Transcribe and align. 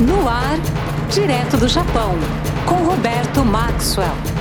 No 0.00 0.28
ar, 0.28 0.58
direto 1.10 1.56
do 1.56 1.66
Japão, 1.66 2.14
com 2.66 2.84
Roberto 2.84 3.42
Maxwell. 3.42 4.35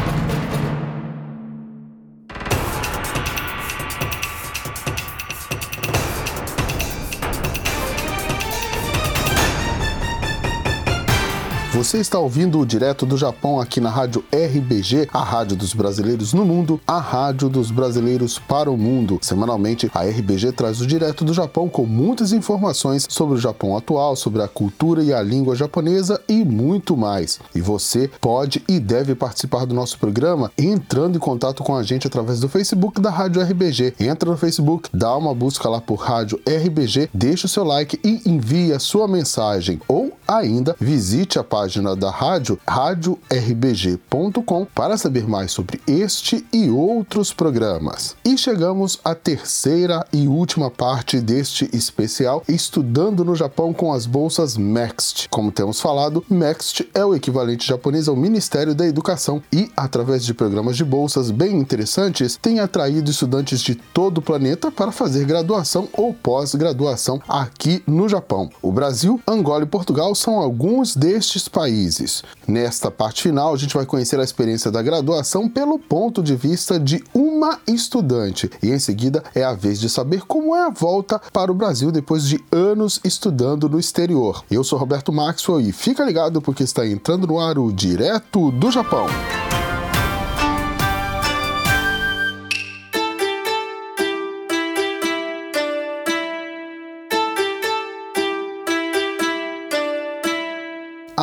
Você 11.75 11.97
está 11.97 12.17
ouvindo 12.17 12.57
o 12.57 12.65
direto 12.65 13.05
do 13.05 13.17
Japão 13.17 13.59
aqui 13.59 13.81
na 13.81 13.89
Rádio 13.89 14.23
RBG, 14.31 15.09
a 15.11 15.21
rádio 15.21 15.57
dos 15.57 15.73
brasileiros 15.73 16.31
no 16.31 16.45
mundo, 16.45 16.79
a 16.87 17.01
rádio 17.01 17.49
dos 17.49 17.69
brasileiros 17.69 18.39
para 18.39 18.71
o 18.71 18.77
mundo. 18.77 19.19
Semanalmente, 19.21 19.91
a 19.93 20.03
RBG 20.03 20.53
traz 20.53 20.79
o 20.79 20.87
direto 20.87 21.25
do 21.25 21.33
Japão 21.33 21.67
com 21.67 21.85
muitas 21.85 22.31
informações 22.31 23.05
sobre 23.09 23.35
o 23.35 23.41
Japão 23.41 23.75
atual, 23.75 24.15
sobre 24.15 24.41
a 24.41 24.47
cultura 24.47 25.03
e 25.03 25.13
a 25.13 25.21
língua 25.21 25.53
japonesa 25.53 26.21
e 26.29 26.45
muito 26.45 26.95
mais. 26.95 27.41
E 27.53 27.59
você 27.59 28.09
pode 28.21 28.63
e 28.69 28.79
deve 28.79 29.13
participar 29.13 29.65
do 29.65 29.75
nosso 29.75 29.99
programa 29.99 30.49
entrando 30.57 31.17
em 31.17 31.19
contato 31.19 31.61
com 31.61 31.75
a 31.75 31.83
gente 31.83 32.07
através 32.07 32.39
do 32.39 32.47
Facebook 32.47 33.01
da 33.01 33.09
Rádio 33.09 33.41
RBG. 33.41 33.95
Entra 33.99 34.31
no 34.31 34.37
Facebook, 34.37 34.89
dá 34.93 35.13
uma 35.17 35.35
busca 35.35 35.67
lá 35.67 35.81
por 35.81 35.95
Rádio 35.95 36.39
RBG, 36.47 37.09
deixa 37.13 37.47
o 37.47 37.49
seu 37.49 37.65
like 37.65 37.99
e 38.01 38.21
envie 38.25 38.71
a 38.71 38.79
sua 38.79 39.09
mensagem. 39.09 39.81
Ou 39.89 40.17
ainda 40.25 40.73
visite 40.79 41.37
a 41.37 41.43
página 41.43 41.64
página 41.65 41.95
da 41.95 42.11
rádio, 42.11 42.59
radiorBG.com, 42.67 44.65
para 44.65 44.97
saber 44.97 45.27
mais 45.27 45.51
sobre 45.51 45.81
este 45.87 46.45
e 46.53 46.69
outros 46.69 47.33
programas. 47.33 48.15
E 48.23 48.37
chegamos 48.37 48.99
à 49.03 49.15
terceira 49.15 50.05
e 50.13 50.27
última 50.27 50.69
parte 50.69 51.19
deste 51.19 51.67
especial, 51.73 52.43
estudando 52.47 53.25
no 53.25 53.35
Japão 53.35 53.73
com 53.73 53.91
as 53.91 54.05
bolsas 54.05 54.55
MEXT. 54.55 55.27
Como 55.31 55.51
temos 55.51 55.81
falado, 55.81 56.23
MEXT 56.29 56.87
é 56.93 57.03
o 57.03 57.15
equivalente 57.15 57.67
japonês 57.67 58.07
ao 58.07 58.15
Ministério 58.15 58.75
da 58.75 58.85
Educação 58.85 59.41
e, 59.51 59.71
através 59.75 60.23
de 60.23 60.35
programas 60.35 60.77
de 60.77 60.85
bolsas 60.85 61.31
bem 61.31 61.57
interessantes, 61.57 62.37
tem 62.39 62.59
atraído 62.59 63.09
estudantes 63.09 63.59
de 63.61 63.73
todo 63.73 64.19
o 64.19 64.21
planeta 64.21 64.69
para 64.71 64.91
fazer 64.91 65.25
graduação 65.25 65.87
ou 65.93 66.13
pós-graduação 66.13 67.19
aqui 67.27 67.81
no 67.87 68.07
Japão. 68.07 68.51
O 68.61 68.71
Brasil, 68.71 69.19
Angola 69.27 69.63
e 69.63 69.67
Portugal 69.67 70.13
são 70.13 70.35
alguns 70.35 70.95
destes 70.95 71.54
países. 71.55 72.21
Nesta 72.45 72.91
parte 72.91 73.23
final, 73.23 73.53
a 73.53 73.57
gente 73.57 73.73
vai 73.73 73.85
conhecer 73.85 74.19
a 74.19 74.23
experiência 74.25 74.69
da 74.69 74.81
graduação 74.81 75.47
pelo 75.47 75.79
ponto 75.79 76.21
de 76.21 76.35
vista 76.35 76.77
de 76.77 77.01
uma 77.13 77.59
estudante. 77.65 78.51
E 78.61 78.71
em 78.71 78.77
seguida 78.77 79.23
é 79.33 79.41
a 79.41 79.53
vez 79.53 79.79
de 79.79 79.89
saber 79.89 80.23
como 80.23 80.53
é 80.53 80.63
a 80.63 80.69
volta 80.69 81.17
para 81.31 81.49
o 81.49 81.55
Brasil 81.55 81.93
depois 81.93 82.27
de 82.27 82.43
anos 82.51 82.99
estudando 83.05 83.69
no 83.69 83.79
exterior. 83.79 84.43
Eu 84.51 84.65
sou 84.65 84.77
Roberto 84.77 85.13
Maxwell 85.13 85.61
e 85.61 85.71
fica 85.71 86.03
ligado 86.03 86.41
porque 86.41 86.63
está 86.63 86.85
entrando 86.85 87.25
no 87.25 87.39
ar 87.39 87.57
o 87.57 87.71
Direto 87.71 88.51
do 88.51 88.69
Japão. 88.69 89.07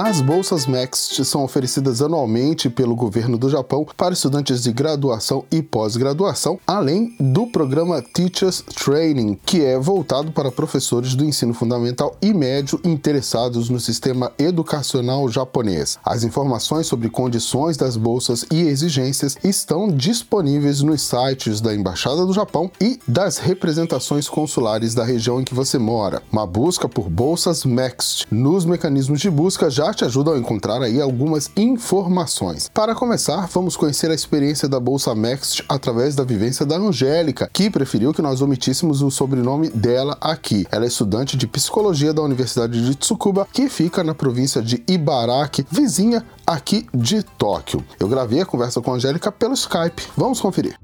As 0.05 0.21
bolsas 0.21 0.67
MEXT 0.67 1.25
são 1.25 1.45
oferecidas 1.45 2.03
anualmente 2.03 2.69
pelo 2.69 2.97
governo 2.97 3.39
do 3.39 3.49
Japão 3.49 3.87
para 3.97 4.13
estudantes 4.13 4.61
de 4.61 4.73
graduação 4.73 5.45
e 5.49 5.63
pós-graduação, 5.63 6.59
além 6.67 7.15
do 7.21 7.47
programa 7.47 8.03
Teachers 8.03 8.63
Training, 8.63 9.39
que 9.47 9.65
é 9.65 9.79
voltado 9.79 10.33
para 10.33 10.51
professores 10.51 11.15
do 11.15 11.25
ensino 11.25 11.55
fundamental 11.55 12.17
e 12.21 12.35
médio 12.35 12.81
interessados 12.83 13.71
no 13.71 13.79
sistema 13.79 14.33
educacional 14.41 15.29
japonês. 15.29 16.01
As 16.05 16.25
informações 16.25 16.89
sobre 16.89 17.09
condições 17.09 17.77
das 17.77 17.97
bolsas 17.97 18.45
e 18.51 18.61
exigências 18.63 19.39
estão 19.45 19.87
disponíveis 19.87 20.83
nos 20.83 21.01
sites 21.01 21.61
da 21.61 21.73
Embaixada 21.73 22.27
do 22.27 22.33
Japão 22.33 22.69
e 22.81 22.99
das 23.07 23.39
representações 23.39 24.29
consulares 24.29 24.97
da 24.97 25.05
região 25.05 25.41
em 25.41 25.45
que 25.45 25.55
você 25.55 25.79
mora. 25.79 26.21
Uma 26.33 26.45
busca 26.45 26.89
por 26.89 27.09
bolsas 27.09 27.65
MEXT 27.65 28.27
nos 28.33 28.65
mecanismos 28.65 29.21
de 29.21 29.31
busca 29.31 29.71
já 29.71 29.92
te 29.95 30.05
ajudam 30.05 30.35
a 30.35 30.39
encontrar 30.39 30.83
aí 30.83 31.01
algumas 31.01 31.51
informações. 31.57 32.71
Para 32.73 32.95
começar, 32.95 33.47
vamos 33.49 33.77
conhecer 33.77 34.11
a 34.11 34.15
experiência 34.15 34.69
da 34.69 34.81
Bolsa 34.81 35.15
Next 35.15 35.65
através 35.69 36.15
da 36.15 36.25
vivência 36.25 36.65
da 36.65 36.77
Angélica, 36.77 37.49
que 37.53 37.71
preferiu 37.71 38.13
que 38.13 38.23
nós 38.23 38.41
omitíssemos 38.41 39.03
o 39.03 39.11
sobrenome 39.11 39.69
dela 39.71 40.17
aqui. 40.21 40.67
Ela 40.71 40.85
é 40.85 40.89
estudante 40.89 41.37
de 41.37 41.47
psicologia 41.47 42.13
da 42.13 42.23
Universidade 42.23 42.85
de 42.85 42.95
Tsukuba, 42.95 43.47
que 43.53 43.69
fica 43.69 44.03
na 44.03 44.15
província 44.15 44.63
de 44.63 44.83
Ibaraki, 44.89 45.67
vizinha 45.71 46.25
aqui 46.47 46.87
de 46.95 47.23
Tóquio. 47.23 47.85
Eu 47.99 48.09
gravei 48.09 48.41
a 48.41 48.47
conversa 48.47 48.81
com 48.81 48.93
a 48.93 48.97
Angélica 48.97 49.31
pelo 49.31 49.55
Skype. 49.55 50.09
Vamos 50.17 50.41
conferir. 50.41 50.77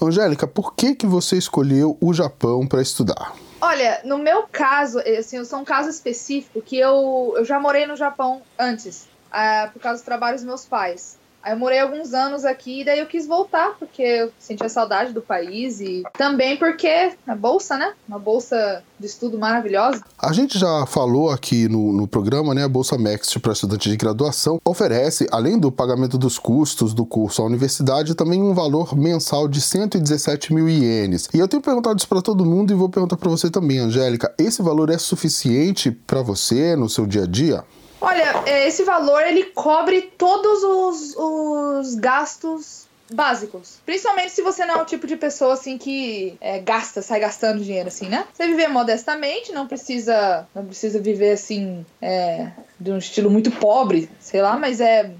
Angélica, 0.00 0.46
por 0.46 0.74
que, 0.74 0.94
que 0.94 1.06
você 1.06 1.36
escolheu 1.36 1.96
o 2.00 2.12
Japão 2.12 2.66
para 2.66 2.82
estudar? 2.82 3.32
Olha, 3.64 4.00
no 4.04 4.18
meu 4.18 4.48
caso, 4.48 4.98
assim, 4.98 5.36
eu 5.36 5.44
sou 5.44 5.60
um 5.60 5.64
caso 5.64 5.88
específico 5.88 6.60
que 6.60 6.76
eu, 6.76 7.34
eu 7.36 7.44
já 7.44 7.60
morei 7.60 7.86
no 7.86 7.94
Japão 7.94 8.42
antes, 8.58 9.04
uh, 9.28 9.70
por 9.72 9.80
causa 9.80 9.98
dos 9.98 10.04
trabalhos 10.04 10.40
dos 10.40 10.48
meus 10.48 10.66
pais. 10.66 11.16
Aí 11.42 11.52
eu 11.52 11.58
morei 11.58 11.80
alguns 11.80 12.14
anos 12.14 12.44
aqui 12.44 12.80
e 12.80 12.84
daí 12.84 13.00
eu 13.00 13.06
quis 13.06 13.26
voltar, 13.26 13.74
porque 13.78 14.02
eu 14.02 14.32
sentia 14.38 14.68
saudade 14.68 15.12
do 15.12 15.20
país 15.20 15.80
e 15.80 16.02
também 16.16 16.56
porque 16.56 17.12
a 17.26 17.34
bolsa, 17.34 17.76
né? 17.76 17.92
Uma 18.08 18.18
bolsa 18.18 18.82
de 18.98 19.06
estudo 19.06 19.38
maravilhosa. 19.38 20.02
A 20.18 20.32
gente 20.32 20.58
já 20.58 20.86
falou 20.86 21.30
aqui 21.30 21.68
no, 21.68 21.92
no 21.92 22.06
programa, 22.06 22.54
né? 22.54 22.64
A 22.64 22.68
Bolsa 22.68 22.96
Next 22.96 23.38
para 23.40 23.52
estudantes 23.52 23.90
de 23.90 23.96
graduação 23.96 24.60
oferece, 24.64 25.26
além 25.32 25.58
do 25.58 25.72
pagamento 25.72 26.16
dos 26.16 26.38
custos 26.38 26.94
do 26.94 27.04
curso 27.04 27.42
à 27.42 27.44
universidade, 27.44 28.14
também 28.14 28.40
um 28.40 28.54
valor 28.54 28.96
mensal 28.96 29.48
de 29.48 29.60
117 29.60 30.54
mil 30.54 30.68
ienes. 30.68 31.28
E 31.34 31.38
eu 31.38 31.48
tenho 31.48 31.62
perguntado 31.62 31.98
isso 31.98 32.08
para 32.08 32.22
todo 32.22 32.44
mundo 32.44 32.72
e 32.72 32.76
vou 32.76 32.88
perguntar 32.88 33.16
para 33.16 33.30
você 33.30 33.50
também, 33.50 33.78
Angélica. 33.78 34.32
Esse 34.38 34.62
valor 34.62 34.90
é 34.90 34.98
suficiente 34.98 35.90
para 35.90 36.22
você 36.22 36.76
no 36.76 36.88
seu 36.88 37.06
dia 37.06 37.24
a 37.24 37.26
dia? 37.26 37.64
Olha, 38.02 38.42
é, 38.46 38.66
esse 38.66 38.82
valor 38.82 39.22
ele 39.22 39.44
cobre 39.44 40.02
todos 40.18 40.64
os, 40.64 41.16
os 41.16 41.94
gastos 41.94 42.88
básicos. 43.12 43.78
Principalmente 43.84 44.32
se 44.32 44.42
você 44.42 44.64
não 44.64 44.76
é 44.76 44.82
o 44.82 44.84
tipo 44.84 45.06
de 45.06 45.16
pessoa 45.16 45.52
assim 45.52 45.78
que 45.78 46.36
é, 46.40 46.58
gasta, 46.58 47.00
sai 47.00 47.20
gastando 47.20 47.62
dinheiro 47.62 47.88
assim, 47.88 48.08
né? 48.08 48.26
Você 48.32 48.46
viver 48.46 48.68
modestamente, 48.68 49.52
não 49.52 49.68
precisa, 49.68 50.46
não 50.54 50.64
precisa 50.64 50.98
viver 50.98 51.32
assim 51.32 51.86
é, 52.00 52.50
de 52.80 52.90
um 52.90 52.98
estilo 52.98 53.30
muito 53.30 53.50
pobre, 53.50 54.10
sei 54.18 54.42
lá, 54.42 54.56
mas 54.58 54.80
é 54.80 55.12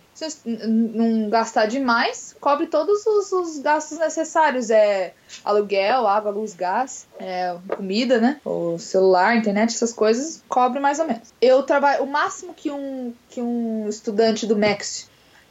não 0.45 1.29
gastar 1.29 1.67
demais, 1.67 2.35
cobre 2.41 2.67
todos 2.67 3.05
os, 3.07 3.33
os, 3.33 3.59
gastos 3.59 3.99
necessários. 3.99 4.71
É 4.71 5.15
aluguel, 5.45 6.07
água, 6.07 6.31
luz, 6.31 6.55
gás, 6.55 7.07
é, 7.19 7.57
comida, 7.77 8.19
né? 8.19 8.41
O 8.45 8.79
celular, 8.79 9.37
internet, 9.37 9.75
essas 9.75 9.93
coisas, 9.93 10.43
cobre 10.49 10.81
mais 10.81 10.99
ou 10.99 11.07
menos. 11.07 11.33
Eu 11.41 11.63
trabalho. 11.63 12.05
O 12.05 12.07
máximo 12.07 12.55
que 12.55 12.71
um, 12.71 13.13
que 13.29 13.41
um 13.41 13.89
estudante 13.89 14.47
do 14.47 14.57
MEX 14.57 15.09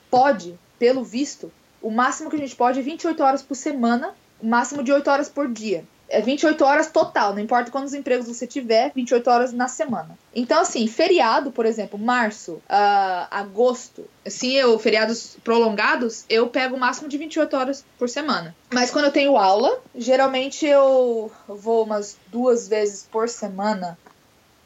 pode, 0.09 0.57
pelo 0.77 1.03
visto, 1.03 1.51
o 1.81 1.89
máximo 1.89 2.29
que 2.29 2.35
a 2.35 2.39
gente 2.39 2.55
pode 2.55 2.79
é 2.79 2.83
28 2.83 3.23
horas 3.23 3.41
por 3.41 3.55
semana, 3.55 4.13
o 4.41 4.47
máximo 4.47 4.83
de 4.83 4.91
8 4.91 5.09
horas 5.09 5.29
por 5.29 5.47
dia 5.47 5.85
é 6.11 6.21
28 6.21 6.63
horas 6.63 6.91
total, 6.91 7.33
não 7.33 7.41
importa 7.41 7.71
quantos 7.71 7.93
empregos 7.93 8.27
você 8.27 8.45
tiver, 8.45 8.91
28 8.93 9.29
horas 9.29 9.53
na 9.53 9.67
semana. 9.67 10.17
Então, 10.35 10.59
assim, 10.61 10.85
feriado, 10.85 11.51
por 11.51 11.65
exemplo, 11.65 11.97
março, 11.97 12.53
uh, 12.53 13.27
agosto, 13.31 14.05
assim, 14.25 14.51
eu, 14.53 14.77
feriados 14.77 15.37
prolongados, 15.43 16.25
eu 16.29 16.47
pego 16.47 16.75
o 16.75 16.79
máximo 16.79 17.07
de 17.07 17.17
28 17.17 17.55
horas 17.55 17.85
por 17.97 18.09
semana. 18.09 18.53
Mas 18.73 18.91
quando 18.91 19.05
eu 19.05 19.11
tenho 19.11 19.37
aula, 19.37 19.79
geralmente 19.95 20.65
eu 20.65 21.31
vou 21.47 21.85
umas 21.85 22.17
duas 22.27 22.67
vezes 22.67 23.07
por 23.09 23.29
semana, 23.29 23.97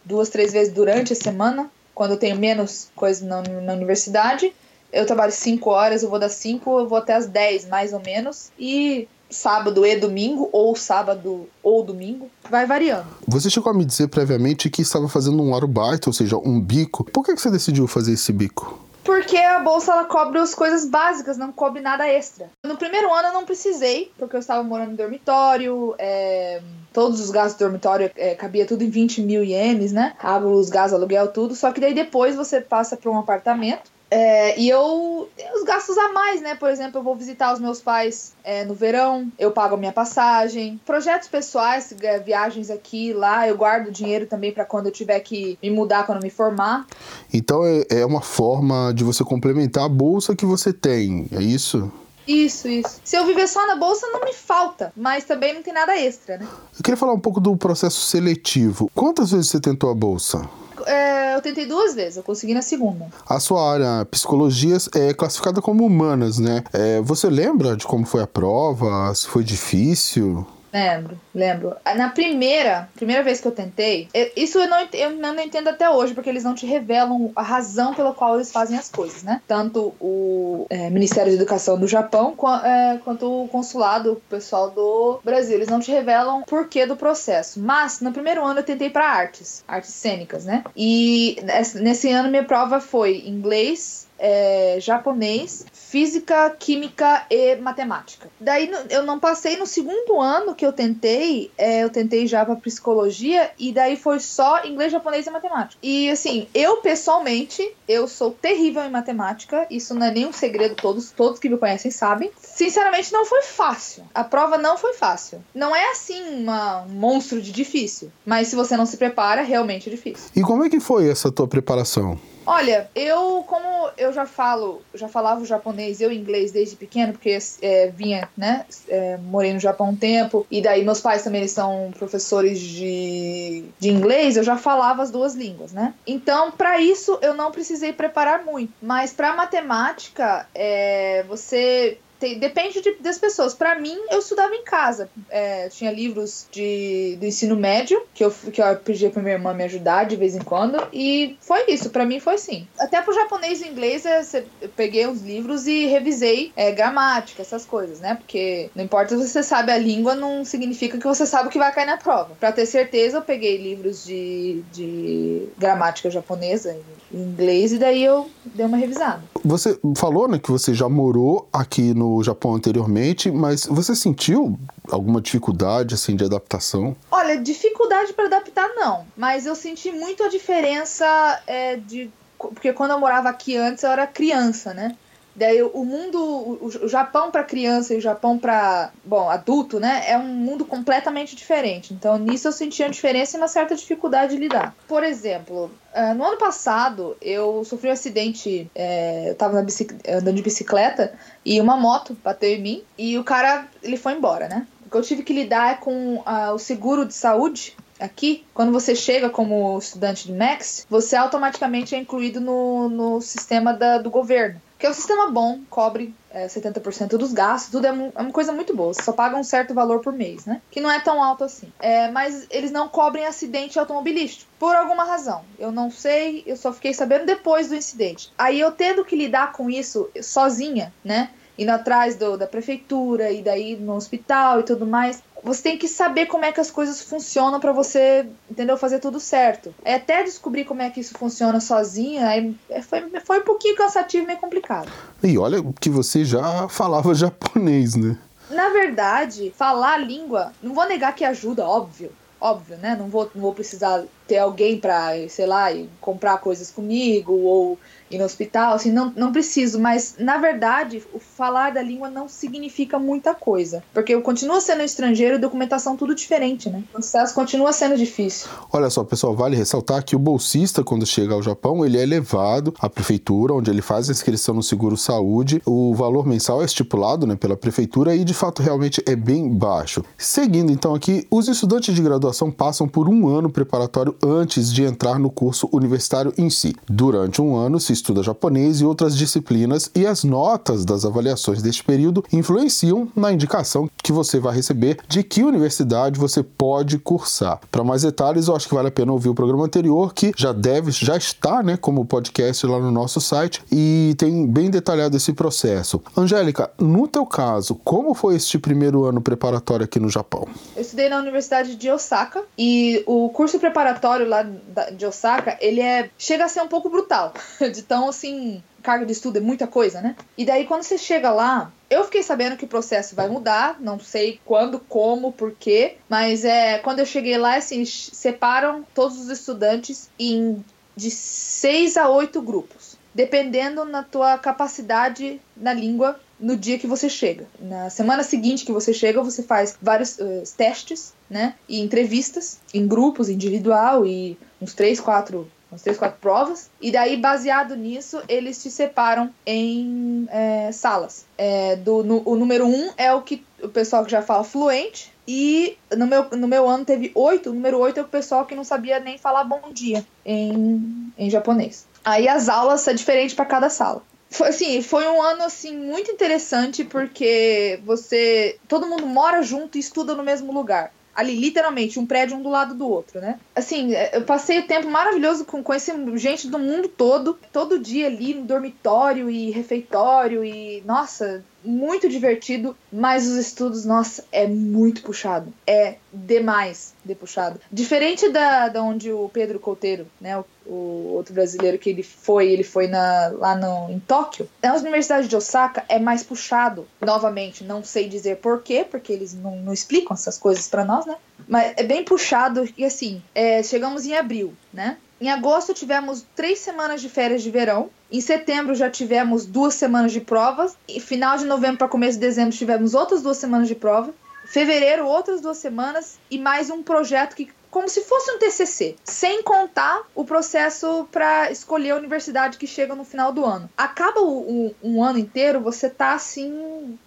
duas, 0.04 0.30
três 0.30 0.52
vezes 0.52 0.74
durante 0.74 1.14
a 1.14 1.16
semana, 1.16 1.70
quando 1.94 2.12
eu 2.12 2.18
tenho 2.18 2.38
menos 2.38 2.90
coisa 2.96 3.26
na, 3.26 3.42
na 3.42 3.74
universidade. 3.74 4.54
Eu 4.92 5.06
trabalho 5.06 5.32
5 5.32 5.70
horas, 5.70 6.04
eu 6.04 6.10
vou 6.10 6.20
das 6.20 6.34
5, 6.34 6.80
eu 6.80 6.88
vou 6.88 6.98
até 6.98 7.14
as 7.14 7.28
10, 7.28 7.68
mais 7.68 7.92
ou 7.92 8.00
menos. 8.00 8.50
E 8.58 9.08
sábado 9.30 9.86
e 9.86 9.96
domingo, 9.96 10.50
ou 10.52 10.76
sábado 10.76 11.48
ou 11.62 11.84
domingo, 11.84 12.30
vai 12.50 12.66
variando. 12.66 13.08
Você 13.28 13.50
chegou 13.50 13.72
a 13.72 13.76
me 13.76 13.86
dizer 13.86 14.08
previamente 14.08 14.70
que 14.70 14.82
estava 14.82 15.08
fazendo 15.08 15.42
um 15.42 15.56
arubaito, 15.56 16.10
ou 16.10 16.14
seja, 16.14 16.38
um 16.38 16.60
bico. 16.60 17.04
Por 17.06 17.24
que 17.24 17.36
você 17.36 17.50
decidiu 17.50 17.88
fazer 17.88 18.14
esse 18.14 18.32
bico? 18.32 18.86
Porque 19.06 19.38
a 19.38 19.60
bolsa 19.60 19.92
ela 19.92 20.06
cobre 20.06 20.40
as 20.40 20.56
coisas 20.56 20.84
básicas, 20.90 21.38
não 21.38 21.52
cobre 21.52 21.80
nada 21.80 22.08
extra. 22.08 22.50
No 22.66 22.76
primeiro 22.76 23.14
ano 23.14 23.28
eu 23.28 23.34
não 23.34 23.46
precisei, 23.46 24.12
porque 24.18 24.36
eu 24.36 24.40
estava 24.40 24.64
morando 24.64 24.94
em 24.94 24.96
dormitório, 24.96 25.94
é, 26.00 26.60
todos 26.92 27.20
os 27.20 27.30
gastos 27.30 27.60
do 27.60 27.66
dormitório 27.66 28.10
é, 28.16 28.34
cabia 28.34 28.66
tudo 28.66 28.84
em 28.84 28.90
20 28.90 29.22
mil 29.22 29.44
ienes, 29.44 29.92
né? 29.92 30.16
Água, 30.18 30.50
luz, 30.50 30.70
gás, 30.70 30.92
aluguel, 30.92 31.28
tudo. 31.28 31.54
Só 31.54 31.72
que 31.72 31.80
daí 31.80 31.94
depois 31.94 32.36
você 32.36 32.60
passa 32.60 32.98
para 32.98 33.12
um 33.12 33.20
apartamento 33.20 33.95
É, 34.10 34.60
e 34.60 34.70
eu. 34.70 35.28
Os 35.56 35.64
gastos 35.64 35.98
a 35.98 36.14
mais, 36.14 36.42
né? 36.42 36.56
Por 36.56 36.70
exemplo, 36.70 37.00
eu 37.00 37.04
vou 37.04 37.16
visitar 37.16 37.54
os 37.54 37.60
meus 37.60 37.82
pais 37.82 38.34
é, 38.44 38.64
no 38.64 38.74
verão, 38.74 39.32
eu 39.38 39.52
pago 39.52 39.76
a 39.76 39.78
minha 39.78 39.92
passagem. 39.92 40.80
Projetos 40.86 41.28
pessoais, 41.28 41.94
é, 42.02 42.20
viagens 42.20 42.70
aqui 42.70 43.14
lá, 43.14 43.48
eu 43.48 43.58
guardo 43.58 43.92
dinheiro 43.92 44.26
também 44.28 44.52
para 44.52 44.66
quando 44.66 44.88
eu 44.88 44.92
tiver 44.92 45.20
que 45.22 45.58
me 45.62 45.70
mudar, 45.70 46.06
quando 46.06 46.20
eu 46.20 46.24
me 46.24 46.30
formar. 46.30 46.86
Então 47.34 47.66
é, 47.66 47.84
é 47.90 48.06
uma 48.06 48.22
forma 48.22 48.94
de 48.94 49.04
você 49.04 49.24
complementar 49.24 49.86
a 49.86 49.90
bolsa 49.90 50.36
que 50.36 50.46
você 50.46 50.72
tem, 50.72 51.28
é 51.32 51.42
isso? 51.42 51.92
Isso, 52.28 52.68
isso. 52.68 53.00
Se 53.04 53.16
eu 53.16 53.26
viver 53.26 53.48
só 53.48 53.66
na 53.68 53.76
bolsa, 53.76 54.08
não 54.08 54.22
me 54.22 54.34
falta, 54.34 54.92
mas 54.96 55.26
também 55.26 55.54
não 55.54 55.62
tem 55.62 55.74
nada 55.74 55.96
extra, 55.96 56.38
né? 56.38 56.48
Eu 56.76 56.84
queria 56.84 56.98
falar 56.98 57.14
um 57.14 57.20
pouco 57.20 57.40
do 57.40 57.56
processo 57.56 58.02
seletivo. 58.02 58.90
Quantas 58.96 59.32
vezes 59.32 59.50
você 59.50 59.60
tentou 59.60 59.92
a 59.92 59.94
bolsa? 59.94 60.50
É, 60.86 61.36
eu 61.36 61.42
tentei 61.42 61.66
duas 61.66 61.96
vezes, 61.96 62.18
eu 62.18 62.24
consegui 62.24 62.54
na 62.54 62.62
segunda. 62.62 63.08
A 63.28 63.40
sua 63.40 63.74
área, 63.74 64.06
psicologias, 64.06 64.90
é 64.94 65.14
classificada 65.14 65.62
como 65.62 65.86
humanas, 65.86 66.40
né? 66.40 66.64
É, 66.74 67.02
você 67.02 67.30
lembra 67.30 67.76
de 67.76 67.86
como 67.86 68.06
foi 68.06 68.22
a 68.22 68.28
prova? 68.28 69.14
Se 69.14 69.28
foi 69.28 69.44
difícil? 69.44 70.46
Lembro, 70.76 71.18
lembro. 71.34 71.78
Na 71.96 72.10
primeira, 72.10 72.90
primeira 72.96 73.24
vez 73.24 73.40
que 73.40 73.48
eu 73.48 73.52
tentei, 73.54 74.10
isso 74.36 74.60
eu 74.60 74.68
não, 74.68 74.86
eu 74.92 75.12
não 75.12 75.40
entendo 75.40 75.70
até 75.70 75.90
hoje, 75.90 76.14
porque 76.14 76.30
eles 76.30 76.44
não 76.44 76.54
te 76.54 76.66
revelam 76.66 77.32
a 77.34 77.42
razão 77.42 77.94
pela 77.94 78.14
qual 78.14 78.36
eles 78.36 78.52
fazem 78.52 78.78
as 78.78 78.90
coisas, 78.90 79.24
né? 79.24 79.42
Tanto 79.48 79.94
o 80.02 80.66
é, 80.70 80.90
Ministério 80.90 81.32
da 81.32 81.38
Educação 81.38 81.80
do 81.80 81.88
Japão 81.88 82.36
é, 82.62 82.98
quanto 83.06 83.44
o 83.44 83.48
consulado, 83.48 84.22
pessoal 84.30 84.70
do 84.70 85.22
Brasil. 85.24 85.56
Eles 85.56 85.70
não 85.70 85.80
te 85.80 85.92
revelam 85.92 86.42
o 86.42 86.46
porquê 86.46 86.86
do 86.86 86.98
processo. 86.98 87.58
Mas, 87.62 88.02
no 88.02 88.12
primeiro 88.12 88.46
ano, 88.46 88.60
eu 88.60 88.64
tentei 88.64 88.90
para 88.90 89.08
artes, 89.08 89.64
artes 89.66 89.92
cênicas, 89.92 90.44
né? 90.44 90.62
E 90.76 91.38
nesse 91.76 92.12
ano, 92.12 92.30
minha 92.30 92.44
prova 92.44 92.82
foi 92.82 93.24
inglês, 93.26 94.05
é, 94.18 94.78
japonês, 94.80 95.66
física, 95.74 96.50
química 96.58 97.26
e 97.30 97.56
matemática. 97.56 98.30
Daí 98.40 98.70
eu 98.90 99.04
não 99.04 99.20
passei 99.20 99.58
no 99.58 99.66
segundo 99.66 100.20
ano 100.20 100.56
que 100.56 100.66
eu 100.66 100.74
tentei, 100.74 101.52
é, 101.58 101.84
eu 101.84 101.90
tentei 101.90 102.28
já 102.28 102.46
para 102.46 102.56
psicologia 102.56 103.52
e 103.58 103.72
daí 103.72 103.96
foi 103.96 104.20
só 104.20 104.66
inglês, 104.66 104.92
japonês 104.92 105.26
e 105.28 105.30
matemática. 105.30 105.80
E 105.82 106.10
assim, 106.10 106.48
eu 106.54 106.78
pessoalmente, 106.78 107.76
eu 107.88 108.08
sou 108.08 108.32
terrível 108.32 108.84
em 108.84 108.90
matemática, 108.90 109.66
isso 109.70 109.94
não 109.94 110.06
é 110.06 110.12
nenhum 110.12 110.34
segredo, 110.34 110.76
todos, 110.76 111.12
todos 111.12 111.40
que 111.40 111.50
me 111.50 111.58
conhecem 111.58 111.92
sabem. 111.92 112.32
Sinceramente, 112.42 113.12
não 113.12 113.26
foi 113.26 113.42
fácil. 113.42 114.04
A 114.14 114.24
prova 114.24 114.58
não 114.58 114.78
foi 114.78 114.94
fácil. 114.94 115.44
Não 115.54 115.76
é 115.76 115.92
assim 115.92 116.42
uma, 116.42 116.82
um 116.82 116.90
monstro 116.90 117.42
de 117.42 117.52
difícil, 117.52 118.12
mas 118.26 118.48
se 118.48 118.56
você 118.56 118.76
não 118.76 118.86
se 118.86 118.98
prepara, 118.98 119.42
realmente 119.42 119.90
é 119.90 119.92
difícil. 119.92 120.30
E 120.36 120.42
como 120.42 120.64
é 120.64 120.70
que 120.70 120.80
foi 120.80 121.10
essa 121.10 121.32
tua 121.32 121.48
preparação? 121.48 122.20
Olha, 122.46 122.90
eu, 122.94 123.44
como 123.48 123.90
eu 123.98 124.14
já 124.14 124.26
falo, 124.26 124.82
já 124.94 125.08
falava 125.08 125.42
o 125.42 125.46
japonês 125.46 126.00
e 126.00 126.06
o 126.06 126.12
inglês 126.12 126.52
desde 126.52 126.76
pequeno, 126.76 127.14
porque 127.14 127.38
é, 127.62 127.88
vinha, 127.88 128.30
né, 128.38 128.66
é, 128.88 129.18
morei 129.18 129.54
no 129.54 129.60
Japão 129.60 129.90
um 129.90 129.96
tempo, 129.96 130.46
e 130.50 130.62
daí 130.62 130.84
meus 130.84 131.02
pais 131.02 131.24
também 131.24 131.48
são 131.48 131.92
professores 131.98 132.60
de, 132.60 133.66
de 133.80 133.90
inglês, 133.90 134.38
eu 134.38 134.44
já 134.44 134.58
falava 134.58 135.02
as 135.02 135.12
duas 135.12 135.34
línguas, 135.34 135.72
né? 135.72 135.94
Então, 136.06 136.52
para 136.52 136.80
isso, 136.80 137.18
eu 137.22 137.34
não 137.34 137.52
precisei 137.52 137.92
preparar 137.92 138.44
muito. 138.44 138.74
Mas 138.82 139.12
para 139.12 139.36
matemática, 139.36 140.48
é, 140.54 141.24
você 141.28 141.98
tem, 142.20 142.40
depende 142.40 142.82
de, 142.82 142.96
das 142.96 143.18
pessoas. 143.18 143.54
Para 143.54 143.80
mim, 143.80 143.98
eu 144.10 144.20
estudava 144.20 144.54
em 144.54 144.64
casa. 144.64 145.10
É, 145.30 145.70
tinha 145.70 145.92
livros 145.92 146.48
de, 146.52 147.18
do 147.20 147.26
ensino 147.26 147.56
médio, 147.56 148.02
que 148.14 148.24
eu, 148.24 148.32
que 148.32 148.62
eu 148.62 148.76
pedia 148.78 149.10
pra 149.10 149.22
minha 149.22 149.36
irmã 149.36 149.54
me 149.54 149.64
ajudar 149.64 150.06
de 150.06 150.16
vez 150.16 150.36
em 150.36 150.42
quando. 150.42 150.82
E 150.94 151.38
foi 151.42 151.66
isso, 151.68 151.90
para 151.90 152.06
mim 152.06 152.20
foi 152.20 152.36
assim. 152.36 152.68
Até 152.80 153.02
pro 153.02 153.14
japonês 153.14 153.62
e 153.62 153.68
inglês, 153.68 154.06
é, 154.06 154.22
eu 154.62 154.70
peguei 154.70 155.08
os 155.08 155.22
livros 155.22 155.68
e 155.68 155.86
revisei 155.86 156.52
é, 156.56 156.72
gramática, 156.72 157.42
essas 157.42 157.66
coisas, 157.66 158.00
né? 158.00 158.16
Porque 158.16 158.70
não 158.76 158.84
importa 158.84 159.18
se 159.18 159.28
você 159.28 159.44
sabe 159.44 159.72
a 159.72 159.78
língua, 159.78 160.16
não 160.16 160.46
significa 160.46 160.98
que 160.98 161.08
você 161.08 161.26
sabe 161.26 161.50
o 161.50 161.52
que 161.52 161.60
vai 161.60 161.74
cair 161.74 161.86
na 161.86 161.98
prova. 161.98 162.36
Para 162.40 162.52
ter 162.52 162.66
certeza, 162.66 163.18
eu 163.18 163.22
peguei 163.22 163.58
livros 163.58 164.06
de, 164.06 164.64
de 164.72 165.48
gramática 165.58 166.10
japonesa 166.10 166.76
em 167.12 167.18
inglês 167.18 167.74
e 167.74 167.78
daí 167.78 168.04
eu 168.04 168.30
dei 168.44 168.66
uma 168.66 168.78
revisada. 168.78 169.24
Você 169.46 169.80
falou, 169.96 170.28
né, 170.28 170.40
que 170.40 170.50
você 170.50 170.74
já 170.74 170.90
morou 170.90 171.48
aqui 171.54 171.94
no 171.94 172.24
Japão 172.24 172.56
anteriormente, 172.56 173.30
mas 173.30 173.68
você 173.68 173.96
sentiu 173.96 174.58
alguma 174.90 175.22
dificuldade 175.22 175.94
assim 175.94 176.16
de 176.16 176.26
adaptação? 176.26 176.96
Olha, 177.12 177.38
dificuldade 177.38 178.12
para 178.14 178.26
adaptar 178.26 178.68
não, 178.76 179.06
mas 179.16 179.46
eu 179.46 179.54
senti 179.54 179.92
muito 179.92 180.24
a 180.24 180.30
diferença 180.30 181.06
é, 181.46 181.76
de 181.76 182.10
porque 182.38 182.74
quando 182.74 182.92
eu 182.92 183.00
morava 183.00 183.30
aqui 183.30 183.56
antes 183.56 183.84
eu 183.84 183.92
era 183.92 184.06
criança, 184.08 184.74
né? 184.74 184.96
Daí 185.36 185.62
o 185.62 185.84
mundo, 185.84 186.18
o, 186.62 186.88
Japão 186.88 187.30
para 187.30 187.44
criança 187.44 187.94
e 187.94 187.98
o 187.98 188.02
Japão 188.02 188.38
para, 188.38 188.92
bom, 189.04 189.30
adulto, 189.30 189.80
né, 189.80 190.04
é 190.08 190.18
um 190.18 190.28
mundo 190.28 190.64
completamente 190.64 191.36
diferente. 191.36 191.94
Então 191.94 192.18
nisso 192.18 192.48
eu 192.48 192.52
sentia 192.54 192.86
uma 192.86 192.92
diferença 192.92 193.36
e 193.36 193.40
uma 193.40 193.48
certa 193.48 193.76
dificuldade 193.76 194.36
de 194.36 194.42
lidar. 194.42 194.74
Por 194.88 195.04
exemplo, 195.04 195.70
uh, 195.94 196.14
no 196.16 196.24
ano 196.24 196.38
passado 196.38 197.18
eu 197.22 197.66
sofri 197.66 197.90
um 197.90 197.94
acidente, 197.94 198.72
é, 198.74 199.32
eu 199.32 199.36
tava 199.36 199.60
andando 199.60 200.36
de 200.36 200.42
bicicleta 200.42 201.14
e 201.44 201.60
uma 201.60 201.76
moto 201.76 202.18
bateu 202.24 202.50
em 202.50 202.62
mim 202.62 202.84
e 202.98 203.18
o 203.18 203.24
cara, 203.24 203.68
ele 203.84 203.98
foi 203.98 204.14
embora, 204.14 204.48
né? 204.48 204.66
O 204.86 204.90
que 204.90 204.96
eu 204.96 205.02
tive 205.02 205.24
que 205.24 205.34
lidar 205.34 205.72
é 205.74 205.76
com 205.76 206.18
uh, 206.18 206.54
o 206.54 206.60
seguro 206.60 207.06
de 207.06 207.14
saúde 207.14 207.76
aqui, 208.00 208.46
quando 208.54 208.72
você 208.72 208.96
chega 208.96 209.30
como 209.30 209.78
estudante 209.78 210.28
de 210.28 210.34
Max, 210.34 210.86
você 210.90 211.16
automaticamente 211.16 211.96
é 211.96 211.98
incluído 211.98 212.40
no, 212.40 212.90
no 212.90 213.22
sistema 213.22 213.74
da, 213.74 213.98
do 213.98 214.10
governo. 214.10 214.62
Que 214.86 214.88
é 214.88 214.92
um 214.92 214.94
sistema 214.94 215.32
bom, 215.32 215.62
cobre 215.68 216.14
é, 216.30 216.46
70% 216.46 217.18
dos 217.18 217.34
gastos, 217.34 217.72
tudo 217.72 217.88
é, 217.88 217.90
é, 217.90 218.22
uma 218.22 218.32
coisa 218.32 218.52
muito 218.52 218.76
boa. 218.76 218.94
Você 218.94 219.02
só 219.02 219.12
paga 219.12 219.36
um 219.36 219.44
certo 219.44 219.74
valor 219.74 220.00
por 220.00 220.14
mês, 220.14 220.46
né? 220.46 220.62
Que 220.70 220.80
não 220.80 220.92
é 220.92 221.00
tão 221.00 221.24
alto 221.24 221.44
assim. 221.44 221.74
É, 221.80 222.12
mas 222.12 222.46
eles 222.52 222.70
não 222.70 222.88
cobrem 222.88 223.26
acidente 223.26 223.80
automobilístico, 223.80 224.48
por 224.60 224.76
alguma 224.76 225.04
razão. 225.04 225.44
Eu 225.58 225.72
não 225.72 225.90
sei, 225.90 226.44
eu 226.46 226.56
só 226.56 226.72
fiquei 226.72 226.94
sabendo 226.94 227.26
depois 227.26 227.70
do 227.70 227.76
incidente. 227.76 228.32
Aí 228.38 228.60
eu 228.60 228.72
tendo 228.72 229.04
que 229.04 229.16
lidar 229.16 229.54
com 229.54 229.72
isso 229.72 230.08
sozinha, 230.22 230.94
né? 231.04 231.32
Indo 231.58 231.72
atrás 231.72 232.16
do, 232.16 232.38
da 232.38 232.46
prefeitura 232.46 233.32
e 233.32 233.42
daí 233.42 233.76
no 233.76 233.96
hospital 233.96 234.60
e 234.60 234.64
tudo 234.64 234.86
mais 234.86 235.24
você 235.46 235.62
tem 235.62 235.78
que 235.78 235.88
saber 235.88 236.26
como 236.26 236.44
é 236.44 236.52
que 236.52 236.60
as 236.60 236.72
coisas 236.72 237.02
funcionam 237.02 237.60
para 237.60 237.72
você, 237.72 238.28
entendeu? 238.50 238.76
Fazer 238.78 238.98
tudo 238.98 239.20
certo. 239.20 239.74
É 239.86 239.94
até 239.94 240.24
descobrir 240.24 240.66
como 240.66 240.82
é 240.82 240.90
que 240.90 241.00
isso 241.00 241.16
funciona 241.16 241.60
sozinha, 241.60 242.56
é, 242.68 242.82
foi, 242.82 243.08
foi 243.24 243.40
um 243.40 243.44
pouquinho 243.44 243.76
cansativo 243.76 244.24
e 244.24 244.28
meio 244.28 244.40
complicado. 244.40 244.92
E 245.24 245.38
olha 245.38 245.64
que 245.80 245.90
você 245.90 246.26
já 246.26 246.68
falava 246.68 247.14
japonês, 247.16 247.96
né? 247.96 248.18
Na 248.50 248.70
verdade, 248.70 249.54
falar 249.56 249.94
a 249.94 249.98
língua, 249.98 250.52
não 250.64 250.74
vou 250.74 250.88
negar 250.88 251.14
que 251.14 251.24
ajuda, 251.24 251.64
óbvio. 251.64 252.12
Óbvio, 252.42 252.78
né? 252.78 252.96
Não 253.00 253.08
vou, 253.08 253.30
não 253.34 253.42
vou 253.44 253.54
precisar 253.54 254.04
ter 254.28 254.38
alguém 254.38 254.80
pra, 254.80 255.12
sei 255.30 255.46
lá, 255.46 255.68
comprar 256.02 256.38
coisas 256.40 256.72
comigo 256.72 257.34
ou 257.34 257.78
ir 258.10 258.18
no 258.18 258.26
hospital, 258.26 258.74
assim, 258.74 258.92
não, 258.92 259.12
não 259.16 259.32
preciso, 259.32 259.80
mas 259.80 260.16
na 260.20 260.38
verdade 260.38 261.02
o 261.14 261.20
falar 261.20 261.72
da 261.72 261.82
língua 261.82 262.10
não 262.10 262.28
significa 262.28 263.00
muita 263.00 263.34
coisa, 263.34 263.84
porque 263.94 264.14
eu 264.14 264.22
continuo 264.22 264.62
sendo 264.62 264.84
estrangeiro 264.84 265.36
e 265.36 265.40
documentação 265.40 265.98
tudo 265.98 266.14
diferente, 266.14 266.70
né? 266.70 266.84
O 266.90 266.94
processo 266.94 267.34
continua 267.34 267.74
sendo 267.74 267.98
difícil. 267.98 268.48
Olha 268.72 268.90
só, 268.90 269.04
pessoal, 269.04 269.36
vale 269.36 269.56
ressaltar 269.56 270.04
que 270.04 270.16
o 270.16 270.20
bolsista, 270.20 270.84
quando 270.84 271.06
chega 271.06 271.34
ao 271.34 271.42
Japão, 271.42 271.86
ele 271.86 272.00
é 272.00 272.06
levado 272.06 272.74
à 272.80 272.90
prefeitura, 272.90 273.54
onde 273.54 273.72
ele 273.72 273.82
faz 273.82 274.08
a 274.10 274.12
inscrição 274.12 274.54
no 274.54 274.64
seguro 274.64 274.96
saúde, 274.96 275.62
o 275.66 275.94
valor 275.96 276.28
mensal 276.28 276.62
é 276.62 276.66
estipulado 276.66 277.26
né, 277.26 277.36
pela 277.36 277.58
prefeitura 277.58 278.16
e 278.16 278.24
de 278.24 278.34
fato 278.34 278.62
realmente 278.62 279.02
é 279.08 279.16
bem 279.16 279.50
baixo. 279.50 280.04
Seguindo 280.18 280.72
então 280.72 280.94
aqui, 280.94 281.26
os 281.32 281.48
estudantes 281.48 281.94
de 281.94 282.02
graduação 282.02 282.52
passam 282.52 282.88
por 282.88 283.10
um 283.10 283.28
ano 283.28 283.50
preparatório 283.50 284.15
antes 284.24 284.72
de 284.74 284.84
entrar 284.84 285.20
no 285.20 285.30
curso 285.30 285.70
universitário 285.72 286.34
em 286.38 286.50
si. 286.50 286.76
Durante 286.88 287.42
um 287.42 287.56
ano 287.56 287.80
se 287.80 287.94
estuda 287.94 288.24
japonês 288.24 288.82
e 288.82 288.86
outras 288.86 289.16
disciplinas, 289.16 289.90
e 289.96 290.06
as 290.06 290.24
notas 290.24 290.86
das 290.86 291.06
avaliações 291.06 291.62
deste 291.62 291.84
período 291.84 292.24
influenciam 292.32 293.08
na 293.16 293.32
indicação 293.32 293.90
que 294.04 294.12
você 294.12 294.40
vai 294.40 294.56
receber 294.56 294.98
de 295.08 295.24
que 295.24 295.44
universidade 295.44 296.20
você 296.20 296.44
pode 296.44 296.98
cursar. 296.98 297.60
Para 297.72 297.84
mais 297.84 298.04
detalhes, 298.04 298.48
eu 298.48 298.56
acho 298.56 298.68
que 298.68 298.76
vale 298.76 298.88
a 298.88 298.92
pena 298.92 299.12
ouvir 299.12 299.30
o 299.30 299.36
programa 299.36 299.66
anterior, 299.66 300.14
que 300.14 300.32
já 300.36 300.52
deve, 300.52 300.92
já 300.92 301.18
está, 301.18 301.62
né, 301.64 301.78
como 301.78 302.06
podcast 302.06 302.66
lá 302.66 302.80
no 302.80 302.92
nosso 302.92 303.20
site 303.20 303.62
e 303.72 304.16
tem 304.18 304.46
bem 304.48 304.70
detalhado 304.70 305.18
esse 305.18 305.34
processo. 305.34 306.02
Angélica, 306.16 306.72
no 306.80 307.08
teu 307.08 307.26
caso, 307.26 307.76
como 307.84 308.14
foi 308.14 308.36
este 308.36 308.58
primeiro 308.58 309.06
ano 309.06 309.22
preparatório 309.22 309.84
aqui 309.86 310.00
no 310.00 310.10
Japão? 310.10 310.48
Eu 310.76 310.82
estudei 310.82 311.10
na 311.10 311.20
Universidade 311.20 311.76
de 311.76 311.90
Osaka 311.90 312.44
e 312.58 313.04
o 313.06 313.30
curso 313.30 313.60
preparatório 313.60 314.05
lá 314.08 314.46
de 314.92 315.06
Osaka, 315.06 315.58
ele 315.60 315.82
é 315.82 316.10
chega 316.18 316.46
a 316.46 316.50
ser 316.50 316.62
um 316.62 316.68
pouco 316.68 316.90
brutal, 316.90 317.34
de 317.60 317.80
então, 317.80 318.10
assim, 318.10 318.62
carga 318.84 319.06
de 319.06 319.14
estudo 319.14 319.38
é 319.38 319.42
muita 319.42 319.66
coisa, 319.66 320.02
né? 320.02 320.16
E 320.38 320.46
daí, 320.46 320.66
quando 320.66 320.84
você 320.84 320.98
chega 320.98 321.32
lá, 321.32 321.72
eu 321.90 322.04
fiquei 322.04 322.22
sabendo 322.22 322.56
que 322.58 322.66
o 322.66 322.68
processo 322.68 323.16
vai 323.16 323.28
mudar, 323.28 323.78
não 323.80 324.00
sei 324.00 324.40
quando, 324.46 324.80
como, 324.80 325.32
porquê, 325.32 325.98
mas 326.08 326.46
é 326.46 326.78
quando 326.80 327.00
eu 327.00 327.06
cheguei 327.06 327.38
lá, 327.38 327.56
assim, 327.56 327.84
separam 327.86 328.86
todos 328.94 329.20
os 329.20 329.30
estudantes 329.30 330.10
em 330.20 330.64
de 330.96 331.12
seis 331.12 331.98
a 331.98 332.08
oito 332.08 332.42
grupos. 332.42 332.96
dependendo 333.14 333.86
na 333.86 334.04
tua 334.04 334.38
capacidade 334.38 335.42
na 335.56 335.74
língua 335.74 336.20
no 336.40 336.56
dia 336.58 336.78
que 336.78 336.88
você 336.88 337.10
chega. 337.10 337.48
Na 337.60 337.90
semana 337.90 338.24
seguinte 338.24 338.66
que 338.66 338.72
você 338.72 338.94
chega, 338.94 339.22
você 339.22 339.42
faz 339.44 339.78
vários 339.82 340.18
uh, 340.18 340.44
testes, 340.58 341.14
né? 341.30 341.56
E 341.68 341.82
entrevistas 341.82 342.60
em 342.74 342.88
grupos, 342.88 343.30
individual 343.30 344.06
e 344.06 344.38
uns 344.62 344.74
três, 344.74 345.00
quatro 345.00 345.50
umas 345.72 345.82
três, 345.82 345.98
quatro 345.98 346.20
provas, 346.22 346.70
e 346.82 346.92
daí, 346.92 347.18
baseado 347.18 347.76
nisso, 347.76 348.22
eles 348.30 348.62
te 348.62 348.72
separam 348.72 349.30
em 349.46 350.28
é, 350.30 350.72
salas. 350.72 351.26
É, 351.38 351.76
do, 351.76 352.04
no, 352.04 352.22
o 352.26 352.36
número 352.36 352.66
um 352.66 352.92
é 352.98 353.12
o 353.14 353.22
que 353.22 353.44
o 353.62 353.68
pessoal 353.68 354.06
que 354.06 354.12
já 354.12 354.22
fala 354.22 354.44
fluente, 354.44 355.12
e 355.28 355.78
no 355.98 356.06
meu, 356.06 356.30
no 356.32 356.48
meu 356.48 356.70
ano 356.70 356.86
teve 356.86 357.12
oito, 357.16 357.50
o 357.50 357.54
número 357.54 357.80
oito 357.80 358.00
é 358.00 358.04
o 358.04 358.08
pessoal 358.08 358.46
que 358.46 358.56
não 358.56 358.64
sabia 358.64 359.00
nem 359.00 359.18
falar 359.18 359.44
bom 359.44 359.74
dia 359.74 360.06
em, 360.26 361.12
em 361.18 361.30
japonês. 361.30 361.88
Aí 362.04 362.28
as 362.28 362.48
aulas 362.48 362.88
é 362.88 362.94
diferente 362.94 363.34
para 363.34 363.46
cada 363.46 363.70
sala. 363.70 364.04
Foi, 364.36 364.50
assim, 364.50 364.82
foi 364.82 365.08
um 365.08 365.22
ano 365.22 365.44
assim 365.44 365.78
muito 365.78 366.12
interessante 366.12 366.84
porque 366.84 367.80
você 367.86 368.58
todo 368.68 368.86
mundo 368.86 369.06
mora 369.08 369.42
junto 369.42 369.78
e 369.78 369.80
estuda 369.80 370.14
no 370.14 370.24
mesmo 370.24 370.52
lugar 370.52 370.92
ali, 371.16 371.34
literalmente, 371.34 371.98
um 371.98 372.06
prédio 372.06 372.36
um 372.36 372.42
do 372.42 372.50
lado 372.50 372.76
do 372.76 372.88
outro, 372.90 373.22
né? 373.22 373.40
Assim, 373.56 373.94
eu 374.12 374.22
passei 374.24 374.60
o 374.60 374.68
tempo 374.68 374.90
maravilhoso 374.90 375.46
com 375.46 375.64
conhecendo 375.64 376.18
gente 376.18 376.48
do 376.50 376.60
mundo 376.60 376.90
todo, 376.90 377.40
todo 377.54 377.80
dia 377.80 378.08
ali 378.08 378.34
no 378.34 378.44
dormitório 378.44 379.30
e 379.30 379.50
refeitório 379.50 380.44
e, 380.44 380.84
nossa, 380.86 381.44
muito 381.64 382.10
divertido, 382.10 382.76
mas 382.92 383.26
os 383.26 383.38
estudos, 383.38 383.86
nossa, 383.86 384.26
é 384.32 384.46
muito 384.46 385.02
puxado. 385.04 385.54
É 385.66 385.96
demais 386.12 386.94
de 387.04 387.16
puxado. 387.16 387.62
Diferente 387.72 388.30
da, 388.30 388.68
da 388.68 388.84
onde 388.84 389.12
o 389.12 389.30
Pedro 389.30 389.60
Couteiro, 389.60 390.06
né, 390.20 390.38
o, 390.38 390.46
o 390.66 391.14
outro 391.16 391.34
brasileiro 391.34 391.78
que 391.78 391.90
ele 391.90 392.04
foi, 392.04 392.48
ele 392.48 392.64
foi 392.64 392.88
na, 392.88 393.32
lá 393.38 393.56
no, 393.56 393.92
em 393.92 394.00
Tóquio. 394.00 394.50
Na 394.62 394.76
Universidade 394.76 395.28
de 395.28 395.36
Osaka 395.36 395.86
é 395.88 396.00
mais 396.00 396.24
puxado, 396.24 396.88
novamente, 397.02 397.64
não 397.64 397.84
sei 397.84 398.10
dizer 398.10 398.38
porquê, 398.38 398.86
porque 398.90 399.14
eles 399.14 399.34
não, 399.34 399.58
não 399.58 399.74
explicam 399.74 400.14
essas 400.14 400.38
coisas 400.38 400.68
para 400.68 400.84
nós, 400.84 401.06
né? 401.06 401.16
Mas 401.48 401.74
é 401.78 401.84
bem 401.84 402.04
puxado 402.04 402.68
e 402.78 402.84
assim, 402.84 403.22
é, 403.34 403.62
chegamos 403.62 404.06
em 404.06 404.16
abril, 404.16 404.54
né? 404.74 404.98
Em 405.20 405.30
agosto 405.30 405.74
tivemos 405.74 406.26
três 406.36 406.60
semanas 406.60 407.02
de 407.02 407.10
férias 407.10 407.42
de 407.42 407.50
verão. 407.50 407.90
Em 408.12 408.20
setembro 408.20 408.76
já 408.76 408.90
tivemos 408.90 409.46
duas 409.46 409.74
semanas 409.74 410.12
de 410.12 410.20
provas. 410.20 410.76
E 410.88 411.00
final 411.00 411.38
de 411.38 411.46
novembro 411.46 411.78
para 411.78 411.88
começo 411.88 412.20
de 412.20 412.26
dezembro 412.26 412.56
tivemos 412.56 412.94
outras 412.94 413.22
duas 413.22 413.38
semanas 413.38 413.68
de 413.68 413.76
prova. 413.76 414.14
Fevereiro, 414.46 415.08
outras 415.08 415.40
duas 415.40 415.58
semanas. 415.58 416.20
E 416.30 416.38
mais 416.38 416.70
um 416.70 416.84
projeto 416.84 417.36
que 417.36 417.50
como 417.76 417.90
se 417.90 418.00
fosse 418.00 418.32
um 418.32 418.40
TCC, 418.40 418.96
sem 419.04 419.44
contar 419.44 420.04
o 420.16 420.24
processo 420.24 421.06
para 421.12 421.52
escolher 421.52 421.92
a 421.92 421.98
universidade 421.98 422.58
que 422.58 422.66
chega 422.66 422.96
no 422.96 423.04
final 423.04 423.34
do 423.34 423.44
ano. 423.44 423.70
Acaba 423.76 424.22
o, 424.22 424.74
um, 424.82 425.04
ano 425.04 425.20
inteiro, 425.20 425.60
você 425.60 425.90
tá 425.90 426.14
assim. 426.14 426.98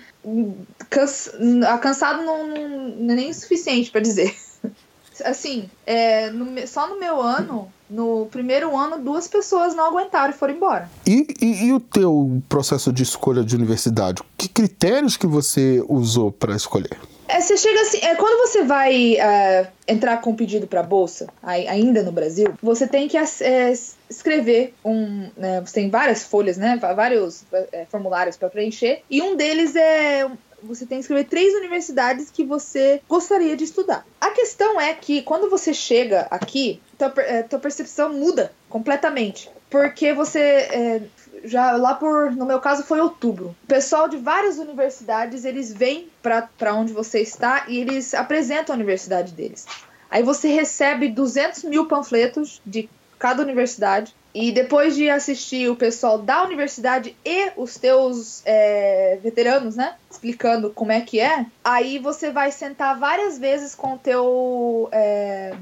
cansado 1.81 2.23
não, 2.23 2.47
não, 2.47 3.11
é 3.11 3.15
nem 3.17 3.29
o 3.31 3.33
suficiente 3.33 3.91
para 3.91 3.99
dizer. 3.99 4.33
assim, 5.25 5.69
é, 5.85 6.29
no, 6.29 6.65
só 6.65 6.87
no 6.87 6.97
meu 6.97 7.21
ano, 7.21 7.69
no 7.89 8.27
primeiro 8.27 8.77
ano, 8.77 9.03
duas 9.03 9.27
pessoas 9.27 9.75
não 9.75 9.87
aguentaram 9.87 10.33
e 10.33 10.37
foram 10.37 10.53
embora. 10.53 10.89
E, 11.05 11.27
e, 11.41 11.65
e 11.65 11.73
o 11.73 11.81
teu 11.81 12.41
processo 12.47 12.93
de 12.93 13.03
escolha 13.03 13.43
de 13.43 13.57
universidade? 13.57 14.23
Que 14.37 14.47
critérios 14.47 15.17
que 15.17 15.27
você 15.27 15.83
usou 15.85 16.31
para 16.31 16.55
escolher? 16.55 16.97
É, 17.27 17.41
você 17.41 17.57
chega 17.57 17.81
assim, 17.81 17.99
é, 18.03 18.15
quando 18.15 18.47
você 18.47 18.63
vai 18.63 19.15
uh, 19.15 19.67
entrar 19.87 20.21
com 20.21 20.35
pedido 20.35 20.65
para 20.65 20.81
bolsa, 20.81 21.27
aí, 21.43 21.67
ainda 21.67 22.01
no 22.01 22.11
Brasil, 22.11 22.53
você 22.61 22.87
tem 22.87 23.07
que 23.07 23.17
é, 23.17 23.73
escrever 24.09 24.73
um, 24.83 25.29
né, 25.35 25.59
você 25.59 25.73
tem 25.73 25.89
várias 25.89 26.23
folhas, 26.23 26.57
né, 26.57 26.77
vários 26.77 27.43
é, 27.71 27.85
formulários 27.85 28.37
para 28.37 28.49
preencher, 28.49 29.01
e 29.09 29.21
um 29.21 29.35
deles 29.35 29.75
é 29.75 30.29
você 30.63 30.87
tem 30.87 30.97
que 30.97 31.01
escrever 31.03 31.25
três 31.25 31.53
universidades 31.53 32.31
que 32.31 32.43
você 32.43 32.99
gostaria 33.07 33.55
de 33.55 33.63
estudar. 33.63 34.05
A 34.19 34.31
questão 34.31 34.81
é 34.81 34.93
que 34.93 35.21
quando 35.21 35.49
você 35.49 35.71
chega 35.71 36.27
aqui, 36.31 36.81
tua, 36.97 37.13
é, 37.17 37.43
tua 37.43 37.59
percepção 37.59 38.11
muda 38.11 38.51
completamente. 38.67 39.51
Porque 39.69 40.13
você. 40.13 41.01
Já 41.47 41.71
lá 41.77 41.93
por. 41.93 42.31
No 42.31 42.45
meu 42.45 42.59
caso 42.59 42.83
foi 42.83 42.99
outubro. 42.99 43.55
O 43.63 43.67
pessoal 43.67 44.07
de 44.07 44.17
várias 44.17 44.57
universidades 44.57 45.45
eles 45.45 45.73
vêm 45.73 46.09
para 46.21 46.73
onde 46.73 46.93
você 46.93 47.21
está 47.21 47.65
e 47.67 47.79
eles 47.79 48.13
apresentam 48.13 48.73
a 48.73 48.75
universidade 48.75 49.33
deles. 49.33 49.65
Aí 50.09 50.23
você 50.23 50.49
recebe 50.49 51.09
200 51.09 51.63
mil 51.63 51.85
panfletos 51.85 52.61
de 52.65 52.89
cada 53.19 53.41
universidade 53.41 54.13
e 54.33 54.51
depois 54.51 54.95
de 54.95 55.09
assistir 55.09 55.67
o 55.67 55.75
pessoal 55.75 56.19
da 56.19 56.43
universidade 56.43 57.15
e 57.25 57.51
os 57.57 57.75
teus 57.75 58.43
é, 58.45 59.17
veteranos, 59.21 59.75
né? 59.75 59.95
Explicando 60.11 60.69
como 60.69 60.91
é 60.91 61.01
que 61.01 61.19
é, 61.19 61.45
aí 61.63 61.97
você 61.97 62.29
vai 62.29 62.51
sentar 62.51 62.99
várias 62.99 63.39
vezes 63.39 63.73
com 63.73 63.93
o 63.93 63.97
teu, 63.97 64.89
é, 64.91 65.55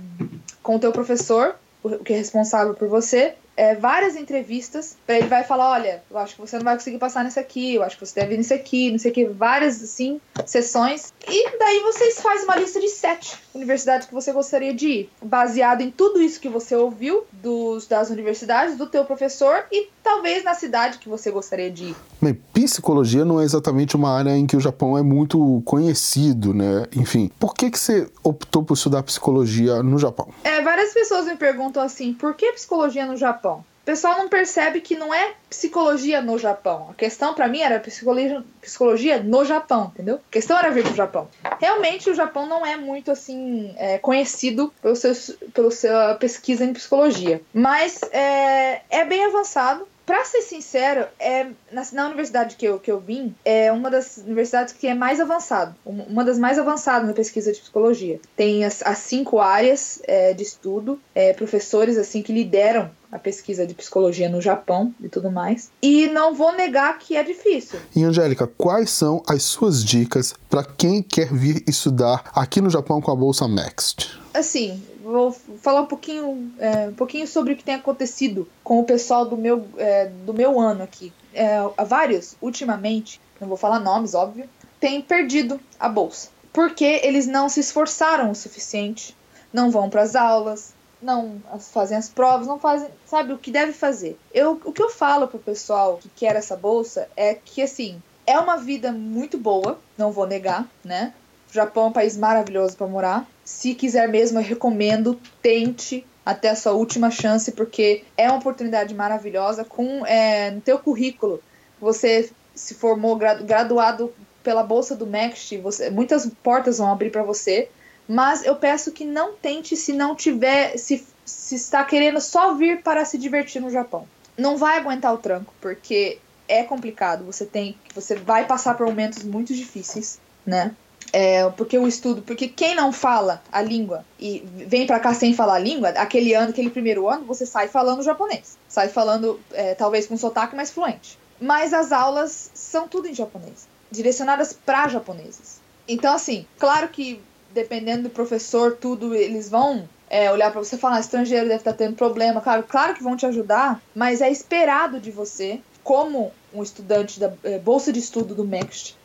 com 0.61 0.75
o 0.75 0.79
teu 0.79 0.91
professor, 0.91 1.55
o 1.81 1.99
que 1.99 2.13
é 2.13 2.17
responsável 2.17 2.73
por 2.73 2.89
você, 2.89 3.35
é, 3.55 3.75
várias 3.75 4.15
entrevistas 4.15 4.97
para 5.05 5.17
ele 5.17 5.27
vai 5.27 5.43
falar, 5.43 5.71
olha, 5.71 6.03
eu 6.09 6.17
acho 6.17 6.35
que 6.35 6.41
você 6.41 6.57
não 6.57 6.65
vai 6.65 6.75
conseguir 6.75 6.97
passar 6.97 7.23
nesse 7.23 7.39
aqui, 7.39 7.75
eu 7.75 7.83
acho 7.83 7.97
que 7.97 8.05
você 8.05 8.19
deve 8.19 8.35
ir 8.35 8.37
nesse 8.37 8.53
aqui, 8.53 8.91
não 8.91 8.99
sei 8.99 9.11
o 9.11 9.13
que, 9.13 9.25
várias 9.25 9.81
assim 9.81 10.19
sessões 10.45 11.13
e 11.27 11.57
daí 11.57 11.79
vocês 11.81 12.21
fazem 12.21 12.45
uma 12.45 12.55
lista 12.55 12.79
de 12.79 12.89
sete 12.89 13.37
universidades 13.53 14.07
que 14.07 14.13
você 14.13 14.31
gostaria 14.31 14.73
de 14.73 14.87
ir, 14.87 15.09
baseado 15.23 15.81
em 15.81 15.89
tudo 15.89 16.21
isso 16.21 16.39
que 16.39 16.49
você 16.49 16.75
ouviu 16.75 17.25
dos 17.31 17.87
das 17.87 18.09
universidades, 18.09 18.77
do 18.77 18.85
teu 18.85 19.05
professor 19.05 19.65
e 19.71 19.89
talvez 20.03 20.43
na 20.43 20.53
cidade 20.53 20.97
que 20.97 21.09
você 21.09 21.31
gostaria 21.31 21.71
de 21.71 21.85
ir. 21.85 21.95
Bem, 22.21 22.33
psicologia 22.53 23.23
não 23.23 23.39
é 23.39 23.43
exatamente 23.43 23.95
uma 23.95 24.15
área 24.15 24.35
em 24.35 24.45
que 24.45 24.55
o 24.55 24.59
Japão 24.59 24.97
é 24.97 25.01
muito 25.01 25.61
conhecido, 25.65 26.53
né? 26.53 26.85
Enfim, 26.95 27.31
por 27.39 27.53
que 27.53 27.71
que 27.71 27.79
você 27.79 28.07
optou 28.23 28.63
por 28.63 28.73
estudar 28.75 29.03
psicologia 29.03 29.81
no 29.81 29.97
Japão? 29.97 30.29
É, 30.43 30.61
várias 30.61 30.93
pessoas 30.93 31.25
me 31.25 31.35
perguntam 31.35 31.81
assim, 31.81 32.13
por 32.13 32.35
que 32.35 32.51
psicologia 32.53 33.05
no 33.05 33.15
Japão? 33.15 33.44
Japão. 33.45 33.63
O 33.81 33.85
pessoal 33.85 34.17
não 34.17 34.27
percebe 34.27 34.81
que 34.81 34.95
não 34.95 35.13
é 35.13 35.35
psicologia 35.47 36.19
no 36.19 36.39
Japão. 36.39 36.87
A 36.89 36.95
questão 36.95 37.35
para 37.35 37.47
mim 37.47 37.59
era 37.59 37.79
psicologia, 37.79 38.43
psicologia 38.59 39.21
no 39.21 39.45
Japão, 39.45 39.91
entendeu? 39.93 40.15
A 40.15 40.31
questão 40.31 40.57
era 40.57 40.71
vir 40.71 40.83
pro 40.83 40.95
Japão. 40.95 41.27
Realmente 41.59 42.09
o 42.09 42.15
Japão 42.15 42.47
não 42.47 42.65
é 42.65 42.75
muito 42.75 43.11
assim 43.11 43.75
é, 43.77 43.99
conhecido 43.99 44.73
pelo 44.81 44.95
seu, 44.95 45.13
pela 45.53 46.15
pesquisa 46.15 46.65
em 46.65 46.73
psicologia, 46.73 47.43
mas 47.53 48.01
é, 48.11 48.81
é 48.89 49.05
bem 49.05 49.23
avançado. 49.25 49.87
Pra 50.05 50.23
ser 50.23 50.41
sincero, 50.41 51.07
é, 51.19 51.47
na, 51.71 51.83
na, 51.93 52.05
universidade 52.05 52.55
que 52.55 52.65
eu, 52.65 52.79
que 52.79 52.91
eu 52.91 52.99
vim, 52.99 53.33
é 53.43 53.71
uma 53.71 53.89
das 53.89 54.17
universidades 54.17 54.73
que 54.73 54.85
é 54.85 54.93
mais 54.93 55.19
avançado. 55.19 55.75
Uma 55.83 56.23
das 56.23 56.37
mais 56.37 56.59
avançadas 56.59 57.07
na 57.07 57.13
pesquisa 57.13 57.51
de 57.51 57.59
psicologia. 57.59 58.19
Tem 58.35 58.63
as, 58.63 58.83
as 58.83 58.99
cinco 58.99 59.39
áreas 59.39 59.99
é, 60.03 60.33
de 60.33 60.43
estudo, 60.43 60.99
é, 61.15 61.33
professores 61.33 61.97
assim 61.97 62.21
que 62.21 62.31
lideram 62.31 62.91
a 63.11 63.17
pesquisa 63.17 63.65
de 63.65 63.73
psicologia 63.73 64.29
no 64.29 64.41
Japão 64.41 64.93
e 65.01 65.09
tudo 65.09 65.31
mais. 65.31 65.71
E 65.81 66.07
não 66.07 66.35
vou 66.35 66.53
negar 66.53 66.99
que 66.99 67.15
é 67.15 67.23
difícil. 67.23 67.79
E 67.95 68.03
Angélica, 68.03 68.45
quais 68.45 68.91
são 68.91 69.23
as 69.27 69.41
suas 69.43 69.83
dicas 69.83 70.33
para 70.49 70.63
quem 70.63 71.01
quer 71.01 71.33
vir 71.33 71.63
estudar 71.67 72.31
aqui 72.35 72.61
no 72.61 72.69
Japão 72.69 73.01
com 73.01 73.11
a 73.11 73.15
bolsa 73.15 73.47
Next? 73.47 74.19
Assim, 74.33 74.83
vou 75.05 75.31
falar 75.31 75.81
um 75.81 75.85
pouquinho, 75.85 76.51
é, 76.57 76.87
um 76.89 76.93
pouquinho 76.93 77.27
sobre 77.27 77.53
o 77.53 77.55
que 77.55 77.63
tem 77.63 77.75
acontecido 77.75 78.49
com 78.63 78.79
o 78.79 78.83
pessoal 78.83 79.25
do 79.25 79.37
meu, 79.37 79.67
é, 79.77 80.07
do 80.07 80.33
meu 80.33 80.59
ano 80.59 80.83
aqui. 80.83 81.13
É, 81.33 81.57
vários, 81.85 82.35
ultimamente, 82.41 83.21
não 83.39 83.47
vou 83.47 83.57
falar 83.57 83.79
nomes, 83.79 84.15
óbvio, 84.15 84.49
têm 84.79 85.01
perdido 85.01 85.59
a 85.79 85.87
bolsa. 85.87 86.29
Porque 86.51 87.01
eles 87.03 87.27
não 87.27 87.47
se 87.49 87.59
esforçaram 87.59 88.31
o 88.31 88.35
suficiente, 88.35 89.15
não 89.53 89.69
vão 89.69 89.89
para 89.89 90.01
as 90.01 90.15
aulas, 90.15 90.73
não 91.01 91.41
fazem 91.59 91.97
as 91.97 92.09
provas, 92.09 92.47
não 92.47 92.57
fazem, 92.57 92.89
sabe, 93.05 93.33
o 93.33 93.37
que 93.37 93.51
deve 93.51 93.73
fazer. 93.73 94.17
Eu, 94.33 94.59
o 94.65 94.71
que 94.71 94.81
eu 94.81 94.89
falo 94.89 95.27
pro 95.27 95.37
pessoal 95.37 95.97
que 95.97 96.09
quer 96.09 96.35
essa 96.35 96.55
bolsa 96.55 97.07
é 97.15 97.35
que, 97.35 97.61
assim, 97.61 98.01
é 98.25 98.39
uma 98.39 98.57
vida 98.57 98.91
muito 98.91 99.37
boa, 99.37 99.77
não 99.97 100.11
vou 100.11 100.25
negar, 100.25 100.67
né? 100.83 101.13
O 101.49 101.53
Japão 101.53 101.85
é 101.85 101.87
um 101.87 101.91
país 101.91 102.17
maravilhoso 102.17 102.75
para 102.75 102.87
morar. 102.87 103.27
Se 103.43 103.73
quiser 103.73 104.07
mesmo, 104.09 104.39
eu 104.39 104.43
recomendo, 104.43 105.19
tente 105.41 106.05
até 106.25 106.49
a 106.49 106.55
sua 106.55 106.73
última 106.73 107.11
chance, 107.11 107.51
porque 107.51 108.03
é 108.17 108.27
uma 108.27 108.39
oportunidade 108.39 108.93
maravilhosa. 108.93 109.63
Com 109.63 110.05
é, 110.05 110.51
no 110.51 110.61
teu 110.61 110.79
currículo, 110.79 111.41
você 111.79 112.29
se 112.55 112.73
formou 112.73 113.15
graduado 113.17 114.13
pela 114.43 114.63
bolsa 114.63 114.95
do 114.95 115.05
MEXT, 115.05 115.57
você, 115.57 115.89
muitas 115.89 116.29
portas 116.43 116.77
vão 116.77 116.91
abrir 116.91 117.11
para 117.11 117.23
você. 117.23 117.69
Mas 118.07 118.45
eu 118.45 118.55
peço 118.55 118.91
que 118.91 119.03
não 119.03 119.33
tente 119.33 119.75
se 119.75 119.91
não 119.91 120.15
tiver, 120.15 120.77
se, 120.77 121.05
se 121.25 121.55
está 121.55 121.83
querendo 121.83 122.21
só 122.21 122.53
vir 122.53 122.83
para 122.83 123.03
se 123.03 123.17
divertir 123.17 123.61
no 123.61 123.69
Japão. 123.69 124.07
Não 124.37 124.57
vai 124.57 124.77
aguentar 124.77 125.13
o 125.13 125.17
tranco, 125.17 125.53
porque 125.59 126.19
é 126.47 126.63
complicado. 126.63 127.25
Você 127.25 127.45
tem, 127.45 127.75
você 127.93 128.15
vai 128.15 128.45
passar 128.45 128.75
por 128.75 128.85
momentos 128.85 129.23
muito 129.23 129.53
difíceis, 129.53 130.19
né? 130.45 130.75
É, 131.13 131.49
porque 131.51 131.77
o 131.77 131.87
estudo, 131.87 132.21
porque 132.21 132.47
quem 132.47 132.75
não 132.75 132.91
fala 132.91 133.41
a 133.51 133.61
língua 133.61 134.03
e 134.19 134.43
vem 134.67 134.85
para 134.85 134.99
cá 134.99 135.13
sem 135.13 135.33
falar 135.33 135.55
a 135.55 135.59
língua, 135.59 135.89
aquele 135.89 136.33
ano, 136.33 136.49
aquele 136.49 136.69
primeiro 136.69 137.07
ano, 137.07 137.25
você 137.25 137.45
sai 137.45 137.67
falando 137.67 138.03
japonês. 138.03 138.57
Sai 138.67 138.89
falando, 138.89 139.39
é, 139.53 139.75
talvez 139.75 140.07
com 140.07 140.17
sotaque 140.17 140.55
mais 140.55 140.71
fluente. 140.71 141.17
Mas 141.39 141.73
as 141.73 141.91
aulas 141.91 142.51
são 142.53 142.87
tudo 142.87 143.07
em 143.07 143.13
japonês, 143.13 143.67
direcionadas 143.91 144.51
para 144.53 144.87
japoneses. 144.87 145.61
Então, 145.87 146.13
assim, 146.13 146.45
claro 146.57 146.89
que 146.89 147.21
dependendo 147.55 148.03
do 148.03 148.09
professor, 148.09 148.75
tudo, 148.75 149.15
eles 149.15 149.49
vão 149.49 149.87
é, 150.09 150.29
olhar 150.29 150.51
para 150.51 150.61
você 150.61 150.75
e 150.75 150.79
falar, 150.79 150.97
ah, 150.97 150.99
estrangeiro 150.99 151.47
deve 151.47 151.61
estar 151.61 151.71
tá 151.71 151.77
tendo 151.77 151.95
problema. 151.95 152.41
Claro, 152.41 152.63
claro 152.63 152.93
que 152.93 153.01
vão 153.01 153.15
te 153.15 153.25
ajudar, 153.25 153.81
mas 153.95 154.21
é 154.21 154.29
esperado 154.29 154.99
de 154.99 155.09
você, 155.09 155.61
como 155.83 156.31
um 156.53 156.61
estudante 156.61 157.19
da 157.19 157.31
é, 157.43 157.57
bolsa 157.57 157.93
de 157.93 157.99
estudo 157.99 158.35
do 158.35 158.43
MEXT, 158.43 158.95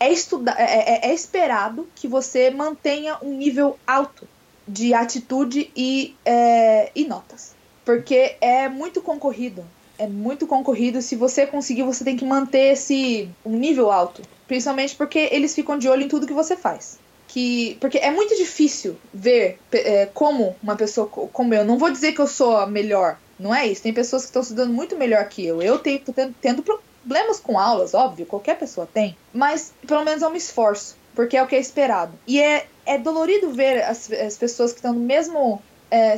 é, 0.00 0.06
é, 0.06 1.08
é, 1.08 1.10
é, 1.10 1.14
esperado 1.14 1.86
que 1.94 2.08
você 2.08 2.50
mantenha 2.50 3.18
um 3.22 3.36
nível 3.36 3.78
alto 3.86 4.26
de 4.66 4.94
atitude 4.94 5.70
e, 5.76 6.16
é, 6.24 6.90
e 6.94 7.04
notas. 7.04 7.54
Porque 7.84 8.36
é 8.40 8.66
muito 8.66 9.02
concorrido. 9.02 9.62
É 9.98 10.06
muito 10.06 10.46
concorrido. 10.46 11.02
Se 11.02 11.14
você 11.16 11.46
conseguir, 11.46 11.82
você 11.82 12.02
tem 12.02 12.16
que 12.16 12.24
manter 12.24 12.72
esse 12.72 13.28
um 13.44 13.56
nível 13.56 13.92
alto. 13.92 14.22
Principalmente 14.48 14.96
porque 14.96 15.28
eles 15.30 15.54
ficam 15.54 15.76
de 15.76 15.86
olho 15.86 16.04
em 16.04 16.08
tudo 16.08 16.26
que 16.26 16.32
você 16.32 16.56
faz. 16.56 16.98
Que, 17.28 17.76
porque 17.78 17.98
é 17.98 18.10
muito 18.10 18.34
difícil 18.36 18.96
ver 19.12 19.58
é, 19.70 20.06
como 20.06 20.56
uma 20.62 20.76
pessoa 20.76 21.06
como 21.06 21.52
eu. 21.52 21.64
Não 21.64 21.76
vou 21.76 21.90
dizer 21.90 22.12
que 22.12 22.20
eu 22.20 22.26
sou 22.26 22.56
a 22.56 22.66
melhor. 22.66 23.18
Não 23.38 23.54
é 23.54 23.66
isso. 23.66 23.82
Tem 23.82 23.92
pessoas 23.92 24.22
que 24.22 24.28
estão 24.28 24.42
estudando 24.42 24.72
muito 24.72 24.96
melhor 24.96 25.28
que 25.28 25.44
eu. 25.44 25.60
Eu 25.60 25.78
tenho, 25.78 26.00
tendo, 26.00 26.34
tendo 26.40 26.62
problemas 27.00 27.40
com 27.40 27.58
aulas, 27.58 27.94
óbvio, 27.94 28.26
qualquer 28.26 28.58
pessoa 28.58 28.88
tem, 28.92 29.16
mas 29.32 29.72
pelo 29.86 30.04
menos 30.04 30.22
eu 30.22 30.30
me 30.30 30.38
esforço, 30.38 30.96
porque 31.14 31.36
é 31.36 31.42
o 31.42 31.46
que 31.46 31.56
é 31.56 31.60
esperado. 31.60 32.12
E 32.26 32.40
é, 32.40 32.66
é 32.86 32.98
dolorido 32.98 33.50
ver 33.50 33.82
as, 33.82 34.10
as 34.10 34.36
pessoas 34.36 34.72
que 34.72 34.78
estão 34.78 34.92
no 34.92 35.00
mesmo, 35.00 35.62
é, 35.90 36.14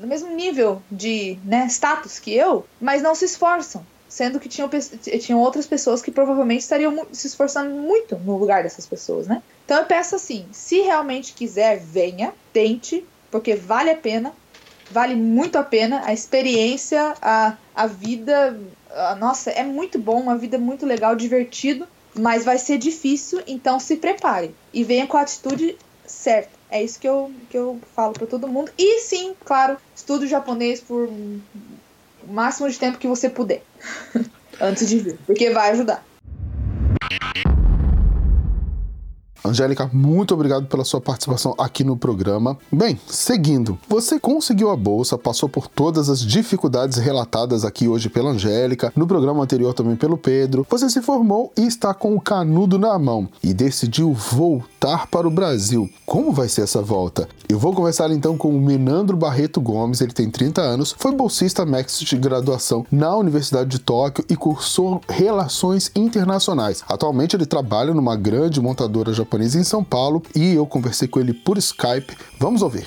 no 0.00 0.06
mesmo 0.06 0.30
nível 0.30 0.82
de 0.90 1.38
né, 1.44 1.66
status 1.66 2.18
que 2.18 2.34
eu, 2.34 2.66
mas 2.80 3.02
não 3.02 3.14
se 3.14 3.24
esforçam. 3.24 3.84
Sendo 4.08 4.38
que 4.38 4.48
tinham, 4.48 4.70
tinham 5.20 5.40
outras 5.40 5.66
pessoas 5.66 6.00
que 6.00 6.12
provavelmente 6.12 6.60
estariam 6.60 7.06
se 7.12 7.26
esforçando 7.26 7.70
muito 7.70 8.16
no 8.16 8.36
lugar 8.36 8.62
dessas 8.62 8.86
pessoas, 8.86 9.26
né? 9.26 9.42
Então 9.64 9.78
eu 9.78 9.84
peço 9.84 10.14
assim: 10.14 10.46
se 10.52 10.80
realmente 10.80 11.34
quiser, 11.34 11.80
venha, 11.80 12.32
tente, 12.52 13.04
porque 13.32 13.56
vale 13.56 13.90
a 13.90 13.96
pena, 13.96 14.32
vale 14.88 15.16
muito 15.16 15.58
a 15.58 15.64
pena 15.64 16.02
a 16.06 16.12
experiência, 16.12 17.14
a, 17.20 17.56
a 17.74 17.86
vida 17.88 18.58
nossa, 19.18 19.50
é 19.50 19.62
muito 19.62 19.98
bom, 19.98 20.20
uma 20.20 20.36
vida 20.36 20.58
muito 20.58 20.86
legal, 20.86 21.14
divertido, 21.14 21.86
mas 22.14 22.44
vai 22.44 22.58
ser 22.58 22.78
difícil, 22.78 23.42
então 23.46 23.78
se 23.78 23.96
prepare 23.96 24.54
e 24.72 24.82
venha 24.82 25.06
com 25.06 25.16
a 25.16 25.22
atitude 25.22 25.76
certa. 26.06 26.50
É 26.70 26.82
isso 26.82 26.98
que 26.98 27.08
eu, 27.08 27.30
que 27.50 27.56
eu 27.56 27.78
falo 27.94 28.12
para 28.12 28.26
todo 28.26 28.48
mundo. 28.48 28.72
E 28.76 29.00
sim, 29.00 29.34
claro, 29.44 29.76
estudo 29.94 30.26
japonês 30.26 30.80
por 30.80 31.08
o 31.08 32.32
máximo 32.32 32.68
de 32.68 32.78
tempo 32.78 32.98
que 32.98 33.06
você 33.06 33.30
puder 33.30 33.62
antes 34.60 34.88
de 34.88 34.98
vir, 34.98 35.18
porque 35.26 35.50
vai 35.50 35.70
ajudar. 35.70 36.04
Angélica, 39.46 39.88
muito 39.92 40.34
obrigado 40.34 40.66
pela 40.66 40.84
sua 40.84 41.00
participação 41.00 41.54
aqui 41.56 41.84
no 41.84 41.96
programa. 41.96 42.58
Bem, 42.72 42.98
seguindo, 43.06 43.78
você 43.88 44.18
conseguiu 44.18 44.70
a 44.70 44.76
bolsa, 44.76 45.16
passou 45.16 45.48
por 45.48 45.68
todas 45.68 46.08
as 46.08 46.20
dificuldades 46.20 46.98
relatadas 46.98 47.64
aqui 47.64 47.88
hoje 47.88 48.08
pela 48.08 48.30
Angélica, 48.30 48.92
no 48.96 49.06
programa 49.06 49.42
anterior 49.42 49.72
também 49.72 49.96
pelo 49.96 50.16
Pedro. 50.16 50.66
Você 50.68 50.90
se 50.90 51.00
formou 51.00 51.52
e 51.56 51.66
está 51.66 51.94
com 51.94 52.14
o 52.16 52.20
canudo 52.20 52.78
na 52.78 52.98
mão 52.98 53.28
e 53.42 53.54
decidiu 53.54 54.12
voltar 54.12 55.06
para 55.06 55.28
o 55.28 55.30
Brasil. 55.30 55.88
Como 56.04 56.32
vai 56.32 56.48
ser 56.48 56.62
essa 56.62 56.82
volta? 56.82 57.28
Eu 57.48 57.58
vou 57.58 57.72
conversar 57.72 58.10
então 58.10 58.36
com 58.36 58.50
o 58.50 58.60
Menandro 58.60 59.16
Barreto 59.16 59.60
Gomes, 59.60 60.00
ele 60.00 60.12
tem 60.12 60.28
30 60.28 60.60
anos, 60.60 60.94
foi 60.98 61.12
bolsista 61.12 61.64
Max 61.64 62.00
de 62.00 62.16
graduação 62.16 62.84
na 62.90 63.16
Universidade 63.16 63.70
de 63.70 63.78
Tóquio 63.78 64.24
e 64.28 64.36
cursou 64.36 65.00
Relações 65.08 65.90
Internacionais. 65.94 66.82
Atualmente 66.88 67.36
ele 67.36 67.46
trabalha 67.46 67.94
numa 67.94 68.16
grande 68.16 68.60
montadora 68.60 69.12
japonesa 69.12 69.35
em 69.44 69.64
São 69.64 69.84
Paulo 69.84 70.22
e 70.34 70.54
eu 70.54 70.66
conversei 70.66 71.06
com 71.06 71.20
ele 71.20 71.32
por 71.32 71.58
Skype. 71.58 72.16
Vamos 72.38 72.62
ouvir. 72.62 72.86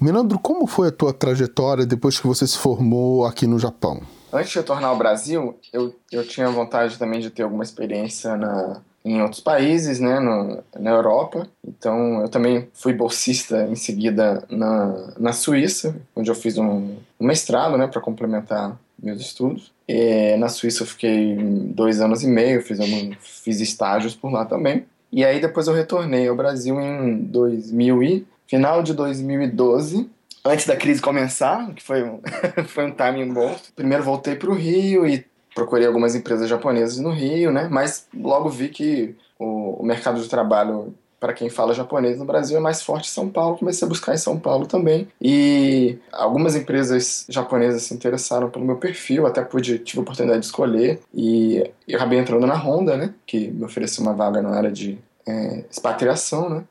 Menandro, 0.00 0.38
como 0.38 0.66
foi 0.66 0.88
a 0.88 0.92
tua 0.92 1.12
trajetória 1.12 1.86
depois 1.86 2.20
que 2.20 2.26
você 2.26 2.46
se 2.46 2.58
formou 2.58 3.24
aqui 3.24 3.46
no 3.46 3.58
Japão? 3.58 4.02
Antes 4.32 4.50
de 4.50 4.58
retornar 4.58 4.90
ao 4.90 4.98
Brasil, 4.98 5.58
eu, 5.72 5.94
eu 6.12 6.26
tinha 6.26 6.48
vontade 6.50 6.98
também 6.98 7.20
de 7.20 7.30
ter 7.30 7.42
alguma 7.42 7.64
experiência 7.64 8.36
na, 8.36 8.82
em 9.06 9.22
outros 9.22 9.40
países, 9.40 10.00
né, 10.00 10.18
no, 10.18 10.64
na 10.78 10.90
Europa. 10.90 11.46
Então, 11.64 12.22
eu 12.22 12.28
também 12.28 12.68
fui 12.74 12.92
bolsista 12.92 13.64
em 13.70 13.76
seguida 13.76 14.44
na, 14.50 15.12
na 15.16 15.32
Suíça, 15.32 15.94
onde 16.14 16.28
eu 16.28 16.34
fiz 16.34 16.58
um, 16.58 16.96
um 17.20 17.26
mestrado, 17.26 17.78
né, 17.78 17.86
para 17.86 18.00
complementar 18.00 18.76
meus 19.00 19.20
estudos. 19.20 19.72
E 19.88 20.36
na 20.36 20.48
Suíça 20.48 20.82
eu 20.82 20.86
fiquei 20.88 21.36
dois 21.36 22.00
anos 22.00 22.24
e 22.24 22.26
meio, 22.26 22.60
fiz, 22.60 22.80
algum, 22.80 23.12
fiz 23.20 23.60
estágios 23.60 24.16
por 24.16 24.32
lá 24.32 24.44
também. 24.44 24.84
E 25.12 25.24
aí 25.24 25.40
depois 25.40 25.68
eu 25.68 25.74
retornei 25.74 26.26
ao 26.26 26.34
Brasil 26.34 26.80
em 26.80 27.16
2000 27.16 28.02
e, 28.02 28.26
final 28.48 28.82
de 28.82 28.92
2012, 28.92 30.10
antes 30.44 30.66
da 30.66 30.74
crise 30.74 31.00
começar, 31.00 31.72
que 31.74 31.82
foi 31.82 32.02
um, 32.02 32.20
foi 32.66 32.86
um 32.86 32.90
timing 32.90 33.32
bom. 33.32 33.54
Primeiro 33.76 34.02
voltei 34.02 34.34
para 34.34 34.50
o 34.50 34.54
Rio 34.54 35.06
e 35.06 35.24
procurei 35.56 35.86
algumas 35.86 36.14
empresas 36.14 36.50
japonesas 36.50 36.98
no 36.98 37.10
Rio, 37.10 37.50
né? 37.50 37.66
Mas 37.70 38.06
logo 38.14 38.50
vi 38.50 38.68
que 38.68 39.16
o, 39.38 39.80
o 39.80 39.86
mercado 39.86 40.20
de 40.20 40.28
trabalho 40.28 40.94
para 41.18 41.32
quem 41.32 41.48
fala 41.48 41.72
japonês 41.72 42.18
no 42.18 42.26
Brasil 42.26 42.58
é 42.58 42.60
mais 42.60 42.82
forte 42.82 43.08
em 43.08 43.12
São 43.12 43.30
Paulo. 43.30 43.56
Comecei 43.56 43.86
a 43.86 43.88
buscar 43.88 44.12
em 44.12 44.18
São 44.18 44.38
Paulo 44.38 44.66
também. 44.66 45.08
E 45.18 45.98
algumas 46.12 46.54
empresas 46.54 47.24
japonesas 47.30 47.84
se 47.84 47.94
interessaram 47.94 48.50
pelo 48.50 48.66
meu 48.66 48.76
perfil, 48.76 49.26
até 49.26 49.42
pude, 49.42 49.78
tive 49.78 50.00
a 50.00 50.02
oportunidade 50.02 50.40
de 50.40 50.46
escolher. 50.46 51.00
E 51.14 51.70
eu 51.88 51.96
acabei 51.96 52.18
entrando 52.18 52.46
na 52.46 52.54
Honda, 52.54 52.98
né? 52.98 53.14
Que 53.26 53.48
me 53.48 53.64
ofereceu 53.64 54.04
uma 54.04 54.12
vaga 54.12 54.42
na 54.42 54.50
área 54.50 54.70
de 54.70 54.98
é, 55.26 55.64
expatriação, 55.70 56.50
né? 56.50 56.64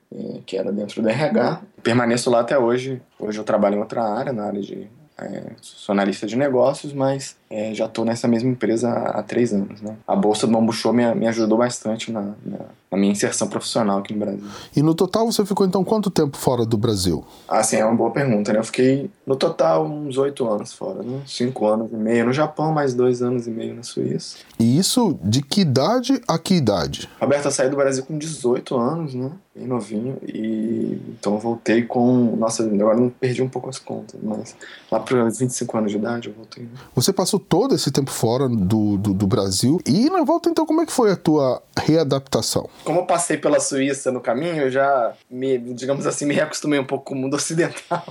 Que 0.45 0.57
era 0.57 0.71
dentro 0.71 1.01
do 1.01 1.09
RH. 1.09 1.61
Permaneço 1.81 2.29
lá 2.29 2.41
até 2.41 2.57
hoje. 2.57 3.01
Hoje 3.19 3.39
eu 3.39 3.43
trabalho 3.43 3.77
em 3.77 3.79
outra 3.79 4.03
área, 4.03 4.31
na 4.31 4.45
área 4.45 4.61
de 4.61 4.87
é, 5.17 5.43
sou 5.61 5.93
analista 5.93 6.27
de 6.27 6.35
negócios, 6.35 6.91
mas 6.91 7.37
é, 7.49 7.73
já 7.73 7.85
estou 7.85 8.03
nessa 8.03 8.27
mesma 8.27 8.49
empresa 8.49 8.89
há, 8.89 9.19
há, 9.19 9.23
três 9.23 9.53
anos. 9.53 9.81
Né? 9.81 9.95
A 10.05 10.13
Bolsa 10.13 10.45
do 10.45 10.51
Bambu 10.51 10.73
Show 10.73 10.91
me, 10.91 11.15
me 11.15 11.25
ajudou 11.27 11.57
bastante 11.57 12.11
na, 12.11 12.21
na, 12.21 12.57
na, 12.91 12.97
minha 12.97 13.13
inserção 13.13 13.47
profissional 13.47 13.99
aqui 13.99 14.13
no 14.13 14.19
Brasil. 14.19 14.43
E 14.75 14.81
no 14.81 14.93
total 14.93 15.31
você 15.31 15.45
ficou 15.45 15.65
então 15.65 15.85
quanto 15.85 16.09
tempo 16.09 16.35
fora 16.35 16.65
do 16.65 16.77
Brasil? 16.77 17.23
Ah, 17.47 17.63
sim, 17.63 17.77
é 17.77 17.85
uma 17.85 17.95
boa 17.95 18.11
pergunta. 18.11 18.51
Né? 18.51 18.59
Eu 18.59 18.63
fiquei 18.65 19.09
no 19.25 19.37
total 19.37 19.85
uns 19.85 20.17
oito 20.17 20.45
anos 20.49 20.73
fora, 20.73 21.01
né? 21.01 21.21
cinco 21.25 21.65
anos 21.65 21.89
e 21.93 21.95
meio 21.95 22.25
no 22.25 22.33
Japão, 22.33 22.73
mais 22.73 22.93
dois 22.93 23.21
anos 23.21 23.47
e 23.47 23.51
meio 23.51 23.73
na 23.73 23.83
Suíça. 23.83 24.37
E 24.59 24.77
isso 24.77 25.17
de 25.23 25.41
que 25.41 25.61
idade 25.61 26.21
a 26.27 26.37
que 26.37 26.55
idade? 26.55 27.09
Roberto, 27.21 27.45
eu 27.45 27.51
saí 27.51 27.69
do 27.69 27.77
Brasil 27.77 28.03
com 28.03 28.17
18 28.17 28.77
anos, 28.77 29.15
né? 29.15 29.31
Bem 29.55 29.65
novinho, 29.65 30.17
e 30.27 30.99
então 31.17 31.33
eu 31.33 31.39
voltei 31.39 31.83
com. 31.83 32.35
Nossa, 32.35 32.63
agora 32.63 32.97
não 32.97 33.09
perdi 33.09 33.41
um 33.41 33.47
pouco 33.47 33.69
as 33.69 33.79
contas, 33.79 34.19
mas 34.21 34.55
lá 34.91 34.99
para 34.99 35.25
os 35.25 35.39
25 35.39 35.77
anos 35.77 35.91
de 35.91 35.97
idade 35.97 36.27
eu 36.27 36.35
voltei. 36.35 36.63
Né? 36.63 36.69
Você 36.93 37.13
passou 37.13 37.39
todo 37.39 37.73
esse 37.73 37.89
tempo 37.91 38.11
fora 38.11 38.49
do, 38.49 38.97
do, 38.97 39.13
do, 39.13 39.27
Brasil, 39.27 39.79
e 39.85 40.09
na 40.09 40.23
volta 40.23 40.49
então, 40.49 40.65
como 40.65 40.81
é 40.81 40.85
que 40.85 40.91
foi 40.91 41.11
a 41.11 41.15
tua 41.15 41.63
readaptação? 41.77 42.69
Como 42.83 42.99
eu 42.99 43.05
passei 43.05 43.37
pela 43.37 43.59
Suíça 43.59 44.11
no 44.11 44.19
caminho, 44.19 44.63
eu 44.63 44.69
já 44.69 45.13
me, 45.29 45.57
digamos 45.57 46.05
assim, 46.05 46.25
me 46.25 46.33
reacostumei 46.33 46.79
um 46.79 46.85
pouco 46.85 47.05
com 47.05 47.15
o 47.15 47.17
mundo 47.17 47.35
ocidental. 47.37 48.03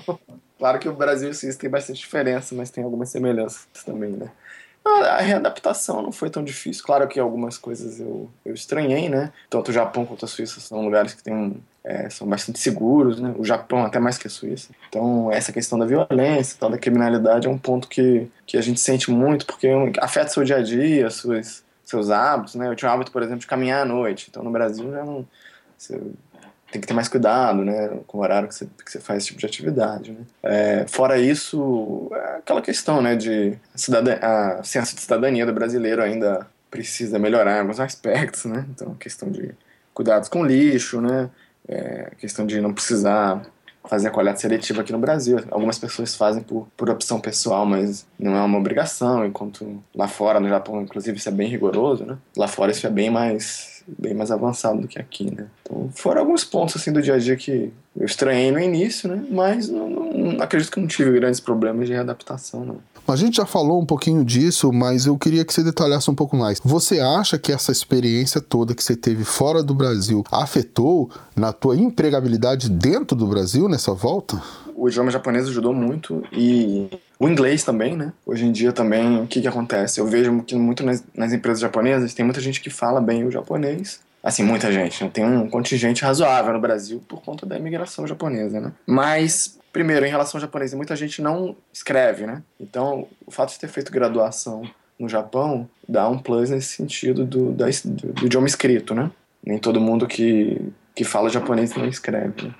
claro 0.58 0.78
que 0.78 0.88
o 0.88 0.94
Brasil 0.94 1.28
e 1.28 1.30
a 1.32 1.34
Suíça 1.34 1.58
tem 1.58 1.68
bastante 1.68 2.00
diferença, 2.00 2.54
mas 2.54 2.70
tem 2.70 2.82
algumas 2.82 3.10
semelhanças 3.10 3.66
também, 3.84 4.12
né? 4.12 4.30
A 4.84 5.20
readaptação 5.20 6.02
não 6.02 6.12
foi 6.12 6.28
tão 6.28 6.44
difícil. 6.44 6.84
Claro 6.84 7.08
que 7.08 7.18
algumas 7.18 7.56
coisas 7.56 7.98
eu, 7.98 8.30
eu 8.44 8.52
estranhei, 8.52 9.08
né? 9.08 9.32
Tanto 9.48 9.70
o 9.70 9.74
Japão 9.74 10.04
quanto 10.04 10.24
a 10.24 10.28
Suíça 10.28 10.60
são 10.60 10.84
lugares 10.84 11.14
que 11.14 11.22
tem 11.22 11.56
é, 11.84 12.08
são 12.08 12.26
bastante 12.26 12.58
seguros, 12.58 13.20
né? 13.20 13.34
O 13.36 13.44
Japão 13.44 13.84
até 13.84 13.98
mais 13.98 14.16
que 14.16 14.26
a 14.26 14.30
Suíça. 14.30 14.72
Então, 14.88 15.30
essa 15.30 15.52
questão 15.52 15.78
da 15.78 15.84
violência, 15.84 16.56
tal, 16.58 16.70
da 16.70 16.78
criminalidade 16.78 17.46
é 17.46 17.50
um 17.50 17.58
ponto 17.58 17.88
que, 17.88 18.26
que 18.46 18.56
a 18.56 18.62
gente 18.62 18.80
sente 18.80 19.10
muito, 19.10 19.44
porque 19.44 19.68
afeta 20.00 20.30
seu 20.30 20.42
dia 20.42 20.56
a 20.56 20.62
dia, 20.62 21.10
suas, 21.10 21.62
seus 21.84 22.10
hábitos, 22.10 22.54
né? 22.54 22.68
Eu 22.68 22.74
tinha 22.74 22.90
o 22.90 22.94
hábito, 22.94 23.12
por 23.12 23.22
exemplo, 23.22 23.40
de 23.40 23.46
caminhar 23.46 23.82
à 23.82 23.84
noite. 23.84 24.28
Então, 24.30 24.42
no 24.42 24.50
Brasil 24.50 24.90
já 24.90 25.04
não... 25.04 25.26
Você, 25.76 26.00
tem 26.74 26.80
que 26.80 26.88
ter 26.88 26.94
mais 26.94 27.06
cuidado, 27.06 27.64
né, 27.64 28.00
com 28.04 28.18
o 28.18 28.20
horário 28.20 28.48
que 28.48 28.54
você, 28.56 28.66
que 28.84 28.90
você 28.90 28.98
faz 28.98 29.18
esse 29.18 29.28
tipo 29.28 29.38
de 29.38 29.46
atividade, 29.46 30.10
né. 30.10 30.18
É, 30.42 30.84
fora 30.88 31.16
isso, 31.16 32.10
é 32.12 32.38
aquela 32.38 32.60
questão, 32.60 33.00
né, 33.00 33.14
de 33.14 33.56
a, 34.20 34.58
a 34.58 34.62
ciência 34.64 34.96
de 34.96 35.00
cidadania 35.00 35.46
do 35.46 35.52
brasileiro 35.52 36.02
ainda 36.02 36.48
precisa 36.68 37.16
melhorar 37.16 37.58
em 37.58 37.60
alguns 37.60 37.78
aspectos, 37.78 38.46
né, 38.46 38.66
então 38.74 38.92
questão 38.94 39.30
de 39.30 39.54
cuidados 39.94 40.28
com 40.28 40.44
lixo, 40.44 41.00
né, 41.00 41.30
é, 41.68 42.10
questão 42.18 42.44
de 42.44 42.60
não 42.60 42.74
precisar 42.74 43.40
fazer 43.84 44.08
a 44.08 44.10
coleta 44.10 44.38
seletiva 44.38 44.80
aqui 44.80 44.92
no 44.92 44.98
Brasil. 44.98 45.38
Algumas 45.50 45.78
pessoas 45.78 46.14
fazem 46.14 46.42
por, 46.42 46.66
por 46.76 46.88
opção 46.90 47.20
pessoal, 47.20 47.66
mas 47.66 48.06
não 48.18 48.34
é 48.34 48.40
uma 48.40 48.58
obrigação, 48.58 49.26
enquanto 49.26 49.82
lá 49.94 50.08
fora, 50.08 50.40
no 50.40 50.48
Japão, 50.48 50.80
inclusive, 50.80 51.18
isso 51.18 51.28
é 51.28 51.32
bem 51.32 51.48
rigoroso, 51.48 52.04
né? 52.04 52.16
Lá 52.36 52.48
fora 52.48 52.72
isso 52.72 52.86
é 52.86 52.90
bem 52.90 53.10
mais 53.10 53.74
bem 53.86 54.14
mais 54.14 54.30
avançado 54.30 54.80
do 54.80 54.88
que 54.88 54.98
aqui, 54.98 55.30
né? 55.34 55.46
Então, 55.62 55.90
foram 55.94 56.22
alguns 56.22 56.42
pontos 56.42 56.76
assim 56.76 56.90
do 56.90 57.02
dia 57.02 57.14
a 57.14 57.18
dia 57.18 57.36
que 57.36 57.70
eu 57.96 58.06
estranhei 58.06 58.50
no 58.50 58.58
início, 58.58 59.08
né? 59.08 59.24
Mas 59.30 59.68
não, 59.68 59.88
não, 59.88 60.03
acredito 60.40 60.72
que 60.72 60.80
não 60.80 60.86
tive 60.86 61.12
grandes 61.12 61.40
problemas 61.40 61.86
de 61.86 61.92
readaptação, 61.92 62.64
não. 62.64 62.78
A 63.06 63.16
gente 63.16 63.36
já 63.36 63.44
falou 63.44 63.80
um 63.82 63.84
pouquinho 63.84 64.24
disso, 64.24 64.72
mas 64.72 65.04
eu 65.04 65.18
queria 65.18 65.44
que 65.44 65.52
você 65.52 65.62
detalhasse 65.62 66.10
um 66.10 66.14
pouco 66.14 66.36
mais. 66.36 66.58
Você 66.64 67.00
acha 67.00 67.38
que 67.38 67.52
essa 67.52 67.70
experiência 67.70 68.40
toda 68.40 68.74
que 68.74 68.82
você 68.82 68.96
teve 68.96 69.24
fora 69.24 69.62
do 69.62 69.74
Brasil 69.74 70.24
afetou 70.32 71.10
na 71.36 71.52
tua 71.52 71.76
empregabilidade 71.76 72.70
dentro 72.70 73.14
do 73.14 73.26
Brasil 73.26 73.68
nessa 73.68 73.92
volta? 73.92 74.40
O 74.74 74.88
idioma 74.88 75.10
japonês 75.10 75.46
ajudou 75.48 75.74
muito 75.74 76.22
e 76.32 76.88
o 77.18 77.28
inglês 77.28 77.62
também, 77.62 77.94
né? 77.94 78.12
Hoje 78.24 78.46
em 78.46 78.52
dia 78.52 78.72
também, 78.72 79.22
o 79.22 79.26
que, 79.26 79.40
que 79.40 79.48
acontece? 79.48 80.00
Eu 80.00 80.06
vejo 80.06 80.42
que 80.42 80.56
muito 80.56 80.82
nas, 80.82 81.04
nas 81.14 81.32
empresas 81.32 81.60
japonesas 81.60 82.14
tem 82.14 82.24
muita 82.24 82.40
gente 82.40 82.60
que 82.60 82.70
fala 82.70 83.00
bem 83.00 83.24
o 83.24 83.30
japonês, 83.30 84.00
assim, 84.22 84.42
muita 84.42 84.72
gente, 84.72 85.04
né? 85.04 85.10
tem 85.12 85.24
um 85.24 85.48
contingente 85.48 86.02
razoável 86.02 86.54
no 86.54 86.60
Brasil 86.60 87.02
por 87.06 87.20
conta 87.20 87.44
da 87.44 87.58
imigração 87.58 88.06
japonesa, 88.06 88.58
né? 88.58 88.72
Mas, 88.86 89.58
primeiro, 89.74 90.06
em 90.06 90.08
relação 90.08 90.38
ao 90.38 90.42
japonês, 90.42 90.72
muita 90.72 90.94
gente 90.94 91.20
não 91.20 91.56
escreve, 91.72 92.24
né? 92.26 92.44
Então, 92.60 93.08
o 93.26 93.30
fato 93.32 93.50
de 93.50 93.58
ter 93.58 93.66
feito 93.66 93.90
graduação 93.90 94.62
no 94.96 95.08
Japão 95.08 95.68
dá 95.86 96.08
um 96.08 96.16
plus 96.16 96.48
nesse 96.48 96.76
sentido 96.76 97.24
do, 97.24 97.50
da, 97.50 97.66
do, 97.84 98.12
do 98.12 98.26
idioma 98.26 98.46
escrito, 98.46 98.94
né? 98.94 99.10
Nem 99.44 99.58
todo 99.58 99.80
mundo 99.80 100.06
que, 100.06 100.62
que 100.94 101.02
fala 101.02 101.28
japonês 101.28 101.74
não 101.74 101.88
escreve. 101.88 102.46
Né? 102.46 102.54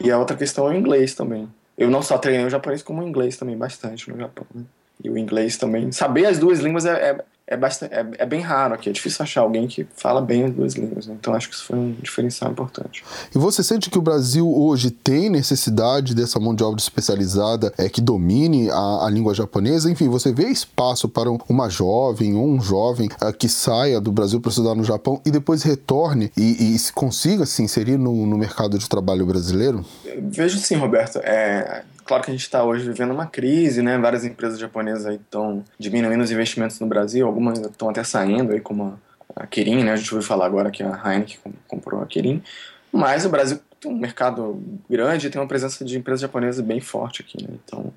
E 0.00 0.12
a 0.12 0.18
outra 0.18 0.36
questão 0.36 0.68
é 0.68 0.70
o 0.70 0.78
inglês 0.78 1.12
também. 1.12 1.48
Eu 1.76 1.90
não 1.90 2.02
só 2.02 2.16
treinei 2.16 2.46
o 2.46 2.50
japonês, 2.50 2.82
como 2.82 3.02
o 3.02 3.06
inglês 3.06 3.36
também, 3.36 3.56
bastante 3.56 4.08
no 4.08 4.16
Japão. 4.16 4.46
Né? 4.54 4.62
E 5.02 5.10
o 5.10 5.18
inglês 5.18 5.56
também. 5.56 5.90
Saber 5.90 6.26
as 6.26 6.38
duas 6.38 6.60
línguas 6.60 6.86
é, 6.86 6.92
é, 6.92 7.24
é, 7.50 7.56
bastante, 7.56 7.92
é, 7.92 8.06
é, 8.18 8.24
bem 8.24 8.40
raro 8.40 8.74
aqui. 8.74 8.88
É 8.88 8.92
difícil 8.92 9.24
achar 9.24 9.40
alguém 9.40 9.66
que 9.66 9.84
fala 9.96 10.22
bem 10.22 10.44
as 10.44 10.52
duas 10.52 10.74
línguas. 10.74 11.08
Né? 11.08 11.16
Então 11.18 11.34
acho 11.34 11.48
que 11.48 11.56
isso 11.56 11.64
foi 11.64 11.76
um 11.76 11.92
diferencial 12.00 12.52
importante. 12.52 13.04
E 13.34 13.38
você 13.38 13.64
sente 13.64 13.90
que 13.90 13.98
o 13.98 14.02
Brasil 14.02 14.48
hoje 14.48 14.90
tem 14.90 15.28
necessidade 15.28 16.14
dessa 16.14 16.38
mão 16.38 16.54
de 16.54 16.62
obra 16.62 16.80
especializada 16.80 17.74
é, 17.76 17.88
que 17.88 18.00
domine 18.00 18.70
a, 18.70 19.06
a 19.06 19.10
língua 19.10 19.34
japonesa? 19.34 19.90
Enfim, 19.90 20.08
você 20.08 20.32
vê 20.32 20.46
espaço 20.46 21.08
para 21.08 21.28
uma 21.48 21.68
jovem 21.68 22.36
ou 22.36 22.46
um 22.46 22.60
jovem 22.60 23.08
é, 23.20 23.32
que 23.32 23.48
saia 23.48 24.00
do 24.00 24.12
Brasil 24.12 24.40
para 24.40 24.50
estudar 24.50 24.76
no 24.76 24.84
Japão 24.84 25.20
e 25.26 25.30
depois 25.32 25.64
retorne 25.64 26.30
e, 26.36 26.76
e 26.76 26.92
consiga 26.94 27.44
se 27.44 27.64
inserir 27.64 27.98
no, 27.98 28.26
no 28.26 28.38
mercado 28.38 28.78
de 28.78 28.88
trabalho 28.88 29.26
brasileiro? 29.26 29.84
Vejo 30.22 30.56
sim, 30.58 30.76
Roberto. 30.76 31.18
É, 31.18 31.82
Claro 32.10 32.24
que 32.24 32.30
a 32.32 32.34
gente 32.34 32.42
está 32.42 32.64
hoje 32.64 32.84
vivendo 32.84 33.12
uma 33.12 33.24
crise, 33.24 33.82
né? 33.82 33.96
Várias 33.96 34.24
empresas 34.24 34.58
japonesas 34.58 35.14
estão 35.14 35.64
diminuindo 35.78 36.24
os 36.24 36.32
investimentos 36.32 36.80
no 36.80 36.86
Brasil, 36.88 37.24
algumas 37.24 37.60
estão 37.60 37.88
até 37.88 38.02
saindo, 38.02 38.52
aí, 38.52 38.60
como 38.60 38.98
a 39.36 39.46
Kirin, 39.46 39.84
né? 39.84 39.92
A 39.92 39.96
gente 39.96 40.12
ouviu 40.12 40.26
falar 40.26 40.46
agora 40.46 40.72
que 40.72 40.82
a 40.82 41.00
Heineken 41.04 41.38
comprou 41.68 42.02
a 42.02 42.06
Kirin. 42.06 42.42
Mas 42.90 43.24
o 43.24 43.28
Brasil 43.28 43.60
tem 43.80 43.92
um 43.92 43.96
mercado 43.96 44.60
grande 44.90 45.30
tem 45.30 45.40
uma 45.40 45.46
presença 45.46 45.84
de 45.84 45.96
empresas 45.96 46.22
japonesas 46.22 46.60
bem 46.60 46.80
forte 46.80 47.22
aqui, 47.22 47.40
né? 47.44 47.50
Então, 47.64 47.92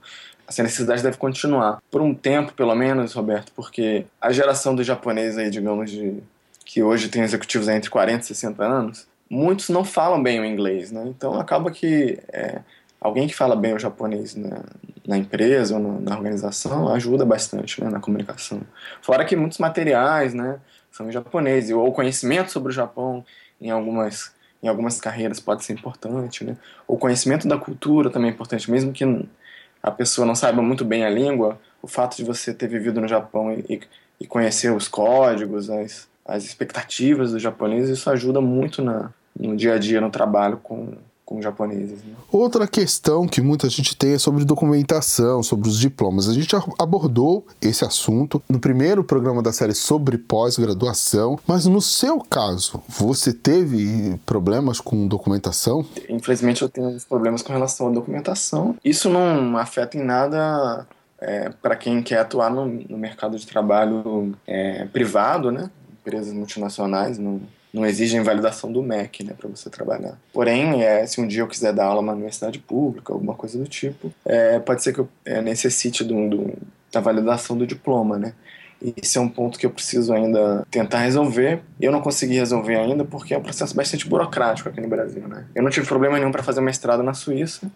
essa 0.48 0.62
necessidade 0.62 1.02
deve 1.02 1.18
continuar. 1.18 1.82
Por 1.90 2.04
um 2.04 2.14
tempo, 2.14 2.54
pelo 2.54 2.76
menos, 2.76 3.14
Roberto, 3.14 3.52
porque 3.56 4.06
a 4.22 4.32
geração 4.32 4.76
dos 4.76 4.86
japoneses 4.86 5.40
aí, 5.40 5.50
digamos, 5.50 5.90
de, 5.90 6.22
que 6.64 6.84
hoje 6.84 7.10
tem 7.10 7.24
executivos 7.24 7.68
entre 7.68 7.90
40 7.90 8.22
e 8.22 8.28
60 8.28 8.64
anos, 8.64 9.08
muitos 9.28 9.70
não 9.70 9.84
falam 9.84 10.22
bem 10.22 10.40
o 10.40 10.46
inglês, 10.46 10.92
né? 10.92 11.04
Então 11.08 11.40
acaba 11.40 11.72
que 11.72 12.20
é, 12.32 12.60
alguém 13.04 13.28
que 13.28 13.36
fala 13.36 13.56
bem 13.56 13.74
o 13.74 13.80
japonês 13.80 14.34
na, 14.36 14.64
na 15.06 15.18
empresa 15.18 15.76
ou 15.76 15.82
na, 15.82 16.00
na, 16.00 16.16
organização 16.16 16.88
ajuda 16.88 17.26
bastante 17.26 17.84
né, 17.84 17.90
na 17.90 18.00
comunicação. 18.00 18.62
Fora 19.02 19.26
que 19.26 19.36
muitos 19.36 19.58
materiais 19.58 20.34
né, 20.34 20.60
são 20.90 21.10
em 21.10 21.12
japonês, 21.12 21.70
ou 21.70 21.86
o 21.86 21.92
conhecimento 21.92 22.52
sobre 22.52 22.70
o 22.70 22.72
Japão 22.72 23.24
em 23.60 23.70
algumas, 23.70 24.34
em 24.64 24.70
algumas 24.70 25.02
carreiras 25.02 25.40
pode 25.40 25.66
ser 25.66 25.74
importante. 25.74 26.46
Né? 26.46 26.56
O 26.88 26.98
conhecimento 26.98 27.48
da 27.48 27.58
cultura 27.58 28.10
também 28.10 28.30
é 28.30 28.34
importante, 28.34 28.72
mesmo 28.72 28.94
que 28.94 29.04
a 29.82 29.92
pessoa 29.92 30.26
não 30.26 30.34
saiba 30.34 30.62
muito 30.62 30.86
bem 30.86 31.04
a 31.04 31.10
língua, 31.10 31.60
o 31.82 31.88
fato 31.88 32.16
de 32.16 32.24
você 32.24 32.54
ter 32.54 32.68
vivido 32.70 33.02
no 33.02 33.08
Japão 33.08 33.52
e, 33.52 33.82
e 34.20 34.26
conhecer 34.26 34.72
os 34.72 34.88
códigos, 34.88 35.70
as, 35.70 36.08
as 36.26 36.46
expectativas 36.46 37.34
dos 37.34 37.42
japoneses, 37.42 38.00
isso 38.00 38.10
ajuda 38.10 38.40
muito 38.40 38.82
na, 38.82 39.12
no 39.38 39.58
dia 39.58 39.74
a 39.74 39.78
dia, 39.78 40.00
no 40.00 40.10
trabalho 40.10 40.58
com, 40.64 40.94
com 41.26 41.42
japoneses. 41.42 42.04
Né? 42.04 42.14
Outra 42.32 42.68
questão 42.68 43.28
que 43.28 43.42
muita 43.42 43.70
gente 43.70 43.96
tem 43.96 44.14
é 44.14 44.18
sobre 44.18 44.44
documentação, 44.46 45.42
sobre 45.42 45.68
os 45.68 45.80
diplomas. 45.80 46.28
A 46.28 46.34
gente 46.34 46.56
abordou 46.78 47.46
esse 47.62 47.86
assunto 47.86 48.42
no 48.50 48.60
primeiro 48.60 49.04
programa 49.04 49.42
da 49.42 49.54
série 49.54 49.74
sobre 49.74 50.18
pós-graduação, 50.18 51.40
mas 51.48 51.66
no 51.66 51.82
seu 51.82 52.20
caso, 52.20 52.82
você 52.88 53.34
teve 53.34 54.20
problemas 54.26 54.80
com 54.80 55.08
documentação? 55.08 55.86
Infelizmente 56.10 56.62
eu 56.62 56.70
tenho 56.70 56.98
problemas 57.08 57.42
com 57.42 57.54
relação 57.54 57.88
à 57.88 57.92
documentação. 57.92 58.76
Isso 58.84 59.10
não 59.10 59.58
afeta 59.58 59.98
em 59.98 60.04
nada 60.04 60.86
é, 61.20 61.50
para 61.50 61.76
quem 61.76 62.04
quer 62.04 62.20
atuar 62.20 62.50
no, 62.50 62.66
no 62.66 62.98
mercado 62.98 63.38
de 63.38 63.48
trabalho 63.48 64.36
é, 64.46 64.86
privado, 64.86 65.52
né? 65.52 65.70
Empresas 66.02 66.34
multinacionais, 66.34 67.18
não, 67.18 67.42
não 67.74 67.86
exigem 67.86 68.22
validação 68.22 68.72
do 68.72 68.84
MEC, 68.84 69.24
né, 69.24 69.34
para 69.38 69.50
você 69.50 69.70
trabalhar. 69.70 70.18
Porém, 70.32 70.84
é, 70.84 71.06
se 71.08 71.20
um 71.20 71.28
dia 71.28 71.42
eu 71.42 71.48
quiser 71.48 71.74
dar 71.74 71.86
aula 71.86 72.02
numa 72.02 72.14
universidade 72.14 72.60
pública, 72.60 73.12
alguma 73.12 73.34
coisa 73.34 73.58
do 73.58 73.68
tipo, 73.68 74.14
é, 74.24 74.60
pode 74.60 74.84
ser 74.84 74.94
que 74.94 75.00
eu 75.00 75.10
é, 75.26 75.42
necessite 75.42 76.06
da 76.92 77.00
validação 77.00 77.58
do 77.58 77.66
diploma, 77.66 78.20
né. 78.20 78.34
Esse 78.98 79.18
é 79.18 79.22
um 79.22 79.30
ponto 79.30 79.58
que 79.58 79.66
eu 79.66 79.72
preciso 79.72 80.14
ainda 80.14 80.68
tentar 80.70 81.00
resolver. 81.00 81.62
Eu 81.80 81.90
não 81.90 82.02
consegui 82.02 82.36
resolver 82.36 82.76
ainda 82.76 83.06
porque 83.06 83.34
é 83.34 83.38
um 83.38 83.42
processo 83.42 83.74
bastante 83.74 84.06
burocrático 84.08 84.68
aqui 84.68 84.82
no 84.82 84.90
Brasil, 84.90 85.26
né. 85.28 85.46
Eu 85.56 85.64
não 85.64 85.72
tive 85.72 85.88
problema 85.88 86.20
nenhum 86.20 86.32
para 86.32 86.44
fazer 86.44 86.62
mestrado 86.62 87.02
na 87.02 87.14
Suíça, 87.14 87.72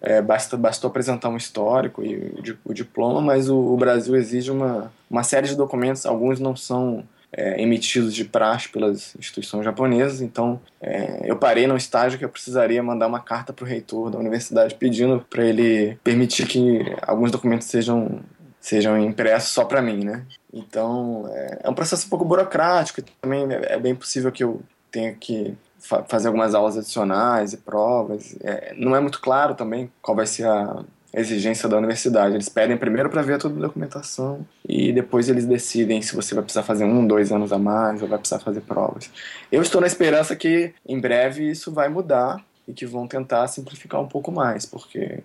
é, 0.00 0.22
basta, 0.22 0.56
bastou 0.56 0.88
apresentar 0.88 1.28
um 1.28 1.36
histórico 1.36 2.02
e 2.02 2.16
o, 2.16 2.70
o 2.70 2.74
diploma, 2.74 3.20
mas 3.20 3.48
o, 3.48 3.56
o, 3.56 3.76
Brasil 3.76 4.14
exige 4.14 4.50
uma, 4.50 4.92
uma 5.10 5.22
série 5.22 5.48
de 5.48 5.56
documentos, 5.56 6.06
alguns 6.06 6.38
não 6.38 6.54
são 6.54 7.02
é, 7.36 7.60
emitidos 7.60 8.14
de 8.14 8.24
praxe 8.24 8.68
pelas 8.68 9.14
instituições 9.16 9.64
japonesas. 9.64 10.22
Então, 10.22 10.58
é, 10.80 11.20
eu 11.24 11.36
parei 11.36 11.66
no 11.66 11.76
estágio 11.76 12.18
que 12.18 12.24
eu 12.24 12.28
precisaria 12.30 12.82
mandar 12.82 13.06
uma 13.06 13.20
carta 13.20 13.52
para 13.52 13.64
o 13.64 13.68
reitor 13.68 14.10
da 14.10 14.18
universidade 14.18 14.74
pedindo 14.74 15.24
para 15.28 15.44
ele 15.44 15.98
permitir 16.02 16.46
que 16.46 16.80
alguns 17.02 17.30
documentos 17.30 17.66
sejam 17.66 18.20
sejam 18.58 18.98
impressos 18.98 19.50
só 19.50 19.64
para 19.64 19.80
mim, 19.80 20.04
né? 20.04 20.24
Então, 20.52 21.30
é, 21.32 21.60
é, 21.62 21.70
um 21.70 21.74
processo 21.74 22.06
um 22.06 22.10
pouco 22.10 22.24
burocrático. 22.24 23.00
Também 23.20 23.46
é, 23.52 23.74
é 23.74 23.78
bem 23.78 23.94
possível 23.94 24.32
que 24.32 24.42
eu 24.42 24.60
tenha 24.90 25.12
que 25.14 25.56
fa 25.78 26.02
fazer 26.02 26.26
algumas 26.26 26.52
aulas 26.52 26.76
adicionais 26.76 27.52
e 27.52 27.58
provas. 27.58 28.34
É, 28.42 28.74
não 28.76 28.96
é 28.96 29.00
muito 29.00 29.20
claro 29.20 29.54
também 29.54 29.88
qual 30.02 30.16
vai 30.16 30.26
ser 30.26 30.46
a 30.46 30.82
exigência 31.16 31.66
da 31.66 31.78
universidade. 31.78 32.34
Eles 32.34 32.48
pedem 32.48 32.76
primeiro 32.76 33.08
para 33.08 33.22
ver 33.22 33.38
toda 33.38 33.56
a 33.58 33.62
documentação 33.62 34.46
e 34.68 34.92
depois 34.92 35.30
eles 35.30 35.46
decidem 35.46 36.02
se 36.02 36.14
você 36.14 36.34
vai 36.34 36.44
precisar 36.44 36.62
fazer 36.62 36.84
um, 36.84 37.06
dois 37.06 37.32
anos 37.32 37.52
a 37.52 37.58
mais 37.58 38.02
ou 38.02 38.08
vai 38.08 38.18
precisar 38.18 38.38
fazer 38.38 38.60
provas. 38.60 39.10
Eu 39.50 39.62
estou 39.62 39.80
na 39.80 39.86
esperança 39.86 40.36
que 40.36 40.74
em 40.86 41.00
breve 41.00 41.50
isso 41.50 41.72
vai 41.72 41.88
mudar 41.88 42.44
e 42.68 42.72
que 42.74 42.84
vão 42.84 43.08
tentar 43.08 43.48
simplificar 43.48 44.00
um 44.00 44.06
pouco 44.06 44.30
mais, 44.30 44.66
porque 44.66 45.20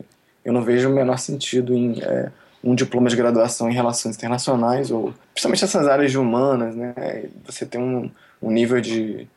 eu 0.45 0.54
não 0.54 0.63
vejo 0.63 0.89
o 0.89 0.93
menor 0.93 1.17
sentido 1.17 1.75
em 1.75 2.01
é, 2.01 2.32
um 2.63 2.73
diploma 2.73 3.10
de 3.10 3.15
graduação 3.17 3.69
em 3.69 3.73
relações 3.73 4.15
internacionais 4.15 4.91
ou 4.91 5.13
principalmente 5.34 5.65
essas 5.65 5.88
áreas 5.88 6.12
de 6.12 6.17
humanas, 6.17 6.73
né? 6.73 6.93
Você 7.45 7.65
tem 7.65 7.82
um, 7.82 8.10
um 8.41 8.49
nível 8.49 8.80
de, 8.80 9.27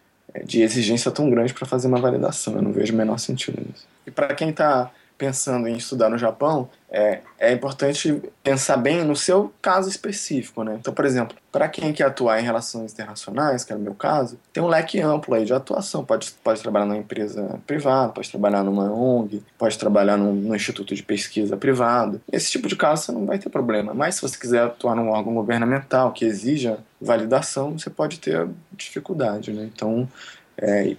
de 0.44 0.62
exigência 0.62 1.10
tão 1.10 1.28
grande 1.28 1.52
para 1.52 1.66
fazer 1.66 1.88
uma 1.88 2.00
validação. 2.00 2.54
Eu 2.54 2.62
não 2.62 2.72
vejo 2.72 2.92
o 2.92 2.96
menor 2.96 3.18
sentido 3.18 3.60
nisso. 3.60 3.86
E 4.06 4.10
para 4.10 4.34
quem 4.34 4.50
está 4.50 4.90
pensando 5.16 5.68
em 5.68 5.76
estudar 5.76 6.08
no 6.08 6.18
Japão, 6.18 6.68
é, 6.90 7.20
é 7.38 7.52
importante 7.52 8.22
pensar 8.42 8.76
bem 8.76 9.04
no 9.04 9.16
seu 9.16 9.52
caso 9.60 9.88
específico, 9.88 10.62
né? 10.62 10.76
Então, 10.78 10.94
por 10.94 11.04
exemplo, 11.04 11.36
para 11.50 11.68
quem 11.68 11.92
quer 11.92 12.04
atuar 12.04 12.40
em 12.40 12.44
relações 12.44 12.92
internacionais, 12.92 13.64
que 13.64 13.72
é 13.72 13.76
o 13.76 13.78
meu 13.78 13.94
caso, 13.94 14.38
tem 14.52 14.62
um 14.62 14.66
leque 14.66 15.00
amplo 15.00 15.34
aí 15.34 15.44
de 15.44 15.52
atuação. 15.52 16.04
Pode, 16.04 16.32
pode 16.42 16.60
trabalhar 16.60 16.86
numa 16.86 16.98
empresa 16.98 17.60
privada, 17.66 18.12
pode 18.12 18.30
trabalhar 18.30 18.62
numa 18.62 18.92
ONG, 18.92 19.42
pode 19.58 19.78
trabalhar 19.78 20.16
num, 20.16 20.34
num 20.34 20.54
instituto 20.54 20.94
de 20.94 21.02
pesquisa 21.02 21.56
privado. 21.56 22.20
Esse 22.30 22.50
tipo 22.50 22.68
de 22.68 22.76
caso 22.76 23.04
você 23.04 23.12
não 23.12 23.26
vai 23.26 23.38
ter 23.38 23.48
problema. 23.48 23.94
Mas 23.94 24.16
se 24.16 24.22
você 24.22 24.38
quiser 24.38 24.62
atuar 24.64 24.94
num 24.94 25.10
órgão 25.10 25.34
governamental 25.34 26.12
que 26.12 26.24
exija 26.24 26.78
validação, 27.00 27.78
você 27.78 27.90
pode 27.90 28.20
ter 28.20 28.48
dificuldade, 28.72 29.52
né? 29.52 29.68
Então, 29.72 30.08
é, 30.56 30.96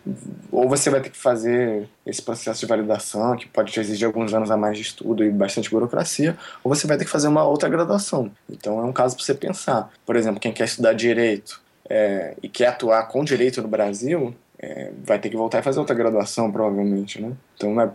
ou 0.52 0.68
você 0.68 0.90
vai 0.90 1.02
ter 1.02 1.10
que 1.10 1.18
fazer 1.18 1.88
esse 2.06 2.22
processo 2.22 2.60
de 2.60 2.66
validação, 2.66 3.36
que 3.38 3.48
pode 3.48 3.72
te 3.72 3.80
exigir 3.80 4.06
alguns 4.06 4.34
anos 4.34 4.52
a 4.52 4.58
mais 4.58 4.78
de 4.78 4.84
estudo 4.84 5.24
e 5.24 5.30
bastante 5.30 5.70
burocracia, 5.70 6.38
ou 6.64 6.74
você 6.74 6.86
vai 6.86 6.98
ter 6.98 7.06
que 7.06 7.12
fazer 7.12 7.28
uma 7.28 7.44
outra 7.44 7.70
graduação. 7.70 8.32
Então 8.50 8.80
é 8.80 8.84
um 8.84 8.94
caso 8.94 9.16
para 9.16 9.26
você 9.26 9.34
pensar. 9.34 9.92
Por 10.06 10.16
exemplo, 10.16 10.40
quem 10.40 10.52
quer 10.52 10.66
estudar 10.66 10.94
direito 10.94 11.62
é, 11.90 12.36
e 12.44 12.50
quer 12.50 12.68
atuar 12.68 13.08
com 13.08 13.24
direito 13.24 13.62
no 13.62 13.68
Brasil, 13.68 14.36
é, 14.60 14.92
vai 15.04 15.20
ter 15.20 15.30
que 15.30 15.38
voltar 15.38 15.60
e 15.60 15.64
fazer 15.64 15.80
outra 15.80 15.96
graduação, 15.96 16.52
provavelmente. 16.52 17.22
Né? 17.22 17.32
Então 17.56 17.80
é, 17.80 17.90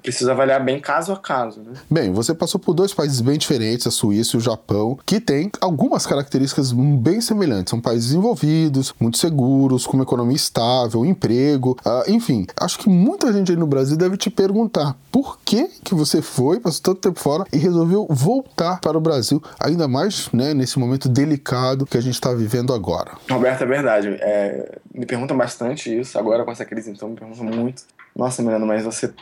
preciso 0.00 0.30
avaliar 0.30 0.62
bem 0.64 0.80
caso 0.80 1.12
a 1.12 1.16
caso. 1.16 1.60
Né? 1.60 1.72
Bem, 1.90 2.12
você 2.12 2.34
passou 2.34 2.60
por 2.60 2.74
dois 2.74 2.94
países 2.94 3.20
bem 3.20 3.38
diferentes, 3.38 3.86
a 3.86 3.90
Suíça 3.90 4.36
e 4.36 4.38
o 4.38 4.40
Japão, 4.40 4.98
que 5.04 5.20
têm 5.20 5.50
algumas 5.60 6.06
características 6.06 6.72
bem 6.72 7.20
semelhantes. 7.20 7.70
São 7.70 7.80
países 7.80 8.06
desenvolvidos, 8.06 8.94
muito 8.98 9.18
seguros, 9.18 9.86
com 9.86 9.96
uma 9.96 10.04
economia 10.04 10.36
estável, 10.36 11.04
emprego, 11.04 11.76
uh, 11.84 12.10
enfim. 12.10 12.46
Acho 12.56 12.78
que 12.78 12.88
muita 12.88 13.32
gente 13.32 13.52
aí 13.52 13.56
no 13.56 13.66
Brasil 13.66 13.96
deve 13.96 14.16
te 14.16 14.30
perguntar 14.30 14.96
por 15.10 15.38
que 15.44 15.68
que 15.84 15.94
você 15.94 16.22
foi, 16.22 16.58
passou 16.58 16.82
tanto 16.82 17.00
tempo 17.00 17.20
fora 17.20 17.44
e 17.52 17.56
resolveu 17.56 18.06
voltar 18.08 18.80
para 18.80 18.96
o 18.96 19.00
Brasil, 19.00 19.42
ainda 19.60 19.86
mais 19.86 20.30
né, 20.32 20.54
nesse 20.54 20.78
momento 20.78 21.08
delicado 21.08 21.86
que 21.86 21.96
a 21.96 22.00
gente 22.00 22.14
está 22.14 22.32
vivendo 22.32 22.72
agora. 22.72 23.12
Roberto, 23.30 23.62
é 23.62 23.66
verdade. 23.66 24.08
É, 24.20 24.78
me 24.94 25.06
perguntam 25.06 25.36
bastante 25.36 25.94
isso 25.94 26.18
agora 26.18 26.44
com 26.44 26.50
essa 26.50 26.64
crise, 26.64 26.90
então 26.90 27.08
me 27.08 27.16
perguntam 27.16 27.44
muito. 27.44 27.82
Nossa, 28.14 28.42
Milena, 28.42 28.66
mas 28.66 28.84
você 28.84 29.12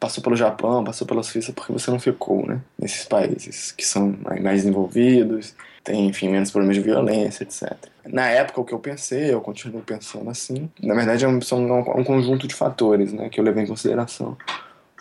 passou 0.00 0.24
pelo 0.24 0.34
Japão, 0.34 0.82
passou 0.82 1.06
pela 1.06 1.22
Suíça, 1.22 1.52
porque 1.52 1.70
você 1.70 1.90
não 1.90 2.00
ficou, 2.00 2.46
né? 2.46 2.60
Nesses 2.78 3.04
países 3.04 3.70
que 3.70 3.86
são 3.86 4.16
mais 4.42 4.62
desenvolvidos, 4.62 5.54
tem, 5.84 6.06
enfim, 6.06 6.30
menos 6.30 6.50
problemas 6.50 6.76
de 6.76 6.82
violência, 6.82 7.44
etc. 7.44 7.76
Na 8.06 8.26
época, 8.26 8.60
o 8.62 8.64
que 8.64 8.72
eu 8.72 8.78
pensei, 8.78 9.32
eu 9.32 9.40
continuo 9.42 9.82
pensando 9.82 10.30
assim, 10.30 10.70
na 10.82 10.94
verdade, 10.94 11.24
é 11.24 11.28
um, 11.28 11.40
são 11.42 11.62
um, 11.62 12.00
um 12.00 12.04
conjunto 12.04 12.48
de 12.48 12.54
fatores, 12.54 13.12
né, 13.12 13.28
que 13.28 13.38
eu 13.38 13.44
levei 13.44 13.64
em 13.64 13.66
consideração. 13.66 14.36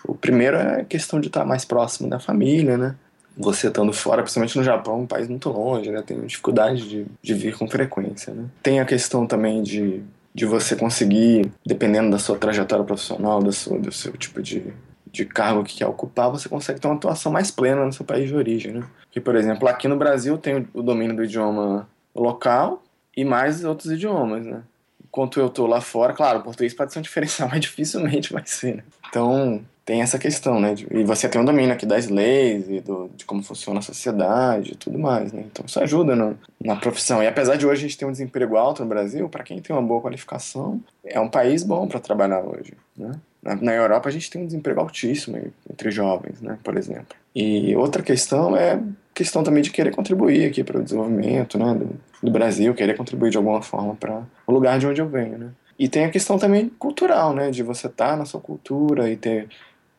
O 0.05 0.13
primeiro 0.13 0.57
é 0.57 0.81
a 0.81 0.85
questão 0.85 1.19
de 1.19 1.27
estar 1.27 1.45
mais 1.45 1.63
próximo 1.63 2.09
da 2.09 2.19
família, 2.19 2.77
né? 2.77 2.95
Você 3.37 3.67
estando 3.67 3.93
fora, 3.93 4.21
principalmente 4.21 4.57
no 4.57 4.63
Japão, 4.63 5.01
um 5.01 5.07
país 5.07 5.27
muito 5.29 5.49
longe, 5.49 5.89
né? 5.91 6.01
Tem 6.01 6.19
dificuldade 6.21 6.87
de, 6.87 7.05
de 7.21 7.33
vir 7.33 7.57
com 7.57 7.67
frequência, 7.67 8.33
né? 8.33 8.45
Tem 8.61 8.79
a 8.79 8.85
questão 8.85 9.25
também 9.25 9.61
de, 9.61 10.01
de 10.33 10.45
você 10.45 10.75
conseguir, 10.75 11.51
dependendo 11.65 12.09
da 12.09 12.19
sua 12.19 12.37
trajetória 12.37 12.83
profissional, 12.83 13.41
do 13.41 13.51
seu, 13.51 13.79
do 13.79 13.91
seu 13.91 14.13
tipo 14.13 14.41
de, 14.41 14.73
de 15.11 15.25
cargo 15.25 15.63
que 15.63 15.77
quer 15.77 15.87
ocupar, 15.87 16.29
você 16.29 16.47
consegue 16.47 16.79
ter 16.79 16.87
uma 16.87 16.95
atuação 16.95 17.31
mais 17.31 17.51
plena 17.51 17.85
no 17.85 17.93
seu 17.93 18.05
país 18.05 18.27
de 18.27 18.35
origem, 18.35 18.73
né? 18.73 18.83
Que, 19.11 19.19
por 19.19 19.35
exemplo, 19.35 19.67
aqui 19.67 19.87
no 19.87 19.97
Brasil 19.97 20.37
tem 20.37 20.67
o 20.73 20.81
domínio 20.81 21.15
do 21.15 21.23
idioma 21.23 21.87
local 22.15 22.83
e 23.15 23.25
mais 23.25 23.63
outros 23.63 23.91
idiomas, 23.91 24.45
né? 24.45 24.63
Enquanto 25.03 25.39
eu 25.39 25.49
tô 25.49 25.65
lá 25.65 25.81
fora, 25.81 26.13
claro, 26.13 26.39
o 26.39 26.43
português 26.43 26.73
pode 26.73 26.93
ser 26.93 26.99
um 26.99 27.01
diferencial, 27.03 27.49
mas 27.49 27.61
dificilmente 27.61 28.31
vai 28.31 28.43
ser, 28.45 28.77
né? 28.77 28.83
Então, 29.09 29.63
tem 29.89 30.03
essa 30.03 30.19
questão, 30.19 30.59
né? 30.59 30.75
E 30.91 31.03
você 31.03 31.27
tem 31.27 31.41
um 31.41 31.45
domínio 31.45 31.73
aqui 31.73 31.83
das 31.83 32.07
leis 32.07 32.69
e 32.69 32.79
do, 32.79 33.09
de 33.15 33.25
como 33.25 33.41
funciona 33.41 33.79
a 33.79 33.81
sociedade 33.81 34.73
e 34.73 34.75
tudo 34.75 34.99
mais, 34.99 35.33
né? 35.33 35.43
Então 35.51 35.65
isso 35.65 35.79
ajuda 35.79 36.15
no, 36.15 36.37
na 36.61 36.75
profissão. 36.75 37.23
E 37.23 37.27
apesar 37.27 37.55
de 37.55 37.65
hoje 37.65 37.85
a 37.85 37.87
gente 37.87 37.97
ter 37.97 38.05
um 38.05 38.11
desemprego 38.11 38.55
alto 38.55 38.83
no 38.83 38.87
Brasil, 38.87 39.27
para 39.27 39.43
quem 39.43 39.59
tem 39.59 39.75
uma 39.75 39.81
boa 39.81 39.99
qualificação, 39.99 40.79
é 41.03 41.19
um 41.19 41.27
país 41.27 41.63
bom 41.63 41.87
para 41.87 41.99
trabalhar 41.99 42.41
hoje, 42.41 42.73
né? 42.95 43.13
Na, 43.41 43.55
na, 43.55 43.73
Europa 43.73 44.09
a 44.09 44.11
gente 44.11 44.29
tem 44.29 44.41
um 44.41 44.45
desemprego 44.45 44.79
altíssimo 44.79 45.37
entre 45.69 45.91
jovens, 45.91 46.41
né? 46.41 46.57
Por 46.63 46.77
exemplo. 46.77 47.15
E 47.33 47.75
outra 47.75 48.03
questão 48.03 48.55
é 48.55 48.81
questão 49.13 49.43
também 49.43 49.63
de 49.63 49.71
querer 49.71 49.91
contribuir 49.91 50.45
aqui 50.45 50.63
para 50.63 50.79
o 50.79 50.83
desenvolvimento, 50.83 51.57
né? 51.57 51.73
Do, 51.73 51.89
do 52.21 52.31
Brasil, 52.31 52.73
querer 52.73 52.97
contribuir 52.97 53.31
de 53.31 53.37
alguma 53.37 53.61
forma 53.61 53.95
para 53.95 54.23
o 54.45 54.51
lugar 54.51 54.77
de 54.79 54.87
onde 54.87 55.01
eu 55.01 55.07
venho, 55.07 55.37
né? 55.37 55.49
E 55.77 55.87
tem 55.87 56.03
a 56.03 56.09
questão 56.09 56.37
também 56.37 56.69
cultural, 56.77 57.33
né? 57.33 57.49
De 57.49 57.63
você 57.63 57.87
estar 57.87 58.11
tá 58.11 58.17
na 58.17 58.25
sua 58.25 58.41
cultura 58.41 59.09
e 59.09 59.15
ter 59.15 59.47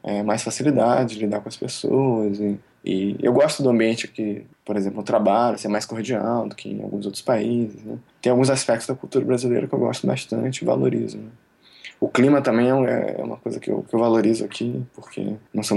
é, 0.03 0.22
mais 0.22 0.42
facilidade 0.42 1.14
de 1.14 1.20
lidar 1.20 1.40
com 1.40 1.48
as 1.48 1.57
pessoas. 1.57 2.38
E, 2.38 2.59
e, 2.85 3.16
eu 3.22 3.33
gosto 3.33 3.62
do 3.62 3.70
ambiente 3.70 4.07
aqui, 4.07 4.44
por 4.64 4.76
exemplo, 4.76 4.98
no 4.98 5.05
trabalho, 5.05 5.59
ser 5.59 5.68
mais 5.68 5.87
cordial 5.87 6.48
do 6.48 6.55
que 6.55 6.68
em 6.68 6.83
alguns 6.83 7.07
outros 7.07 7.22
países. 7.22 7.83
Né? 7.83 7.98
Tem 8.20 8.31
alguns 8.31 8.50
aspectos 8.50 8.87
da 8.87 8.94
cultura 8.94 9.24
brasileira 9.24 9.66
que 9.66 9.74
eu 9.74 9.79
gosto 9.79 10.07
bastante 10.07 10.62
e 10.62 10.64
valorizo. 10.64 11.18
Né? 11.18 11.29
O 12.01 12.09
clima 12.09 12.41
também 12.41 12.71
é, 12.87 13.17
é 13.19 13.23
uma 13.23 13.37
coisa 13.37 13.61
que 13.61 13.71
eu, 13.71 13.83
que 13.83 13.95
eu 13.95 14.01
valorizo 14.01 14.43
aqui, 14.43 14.83
porque 14.95 15.37
não, 15.53 15.63
sou, 15.63 15.77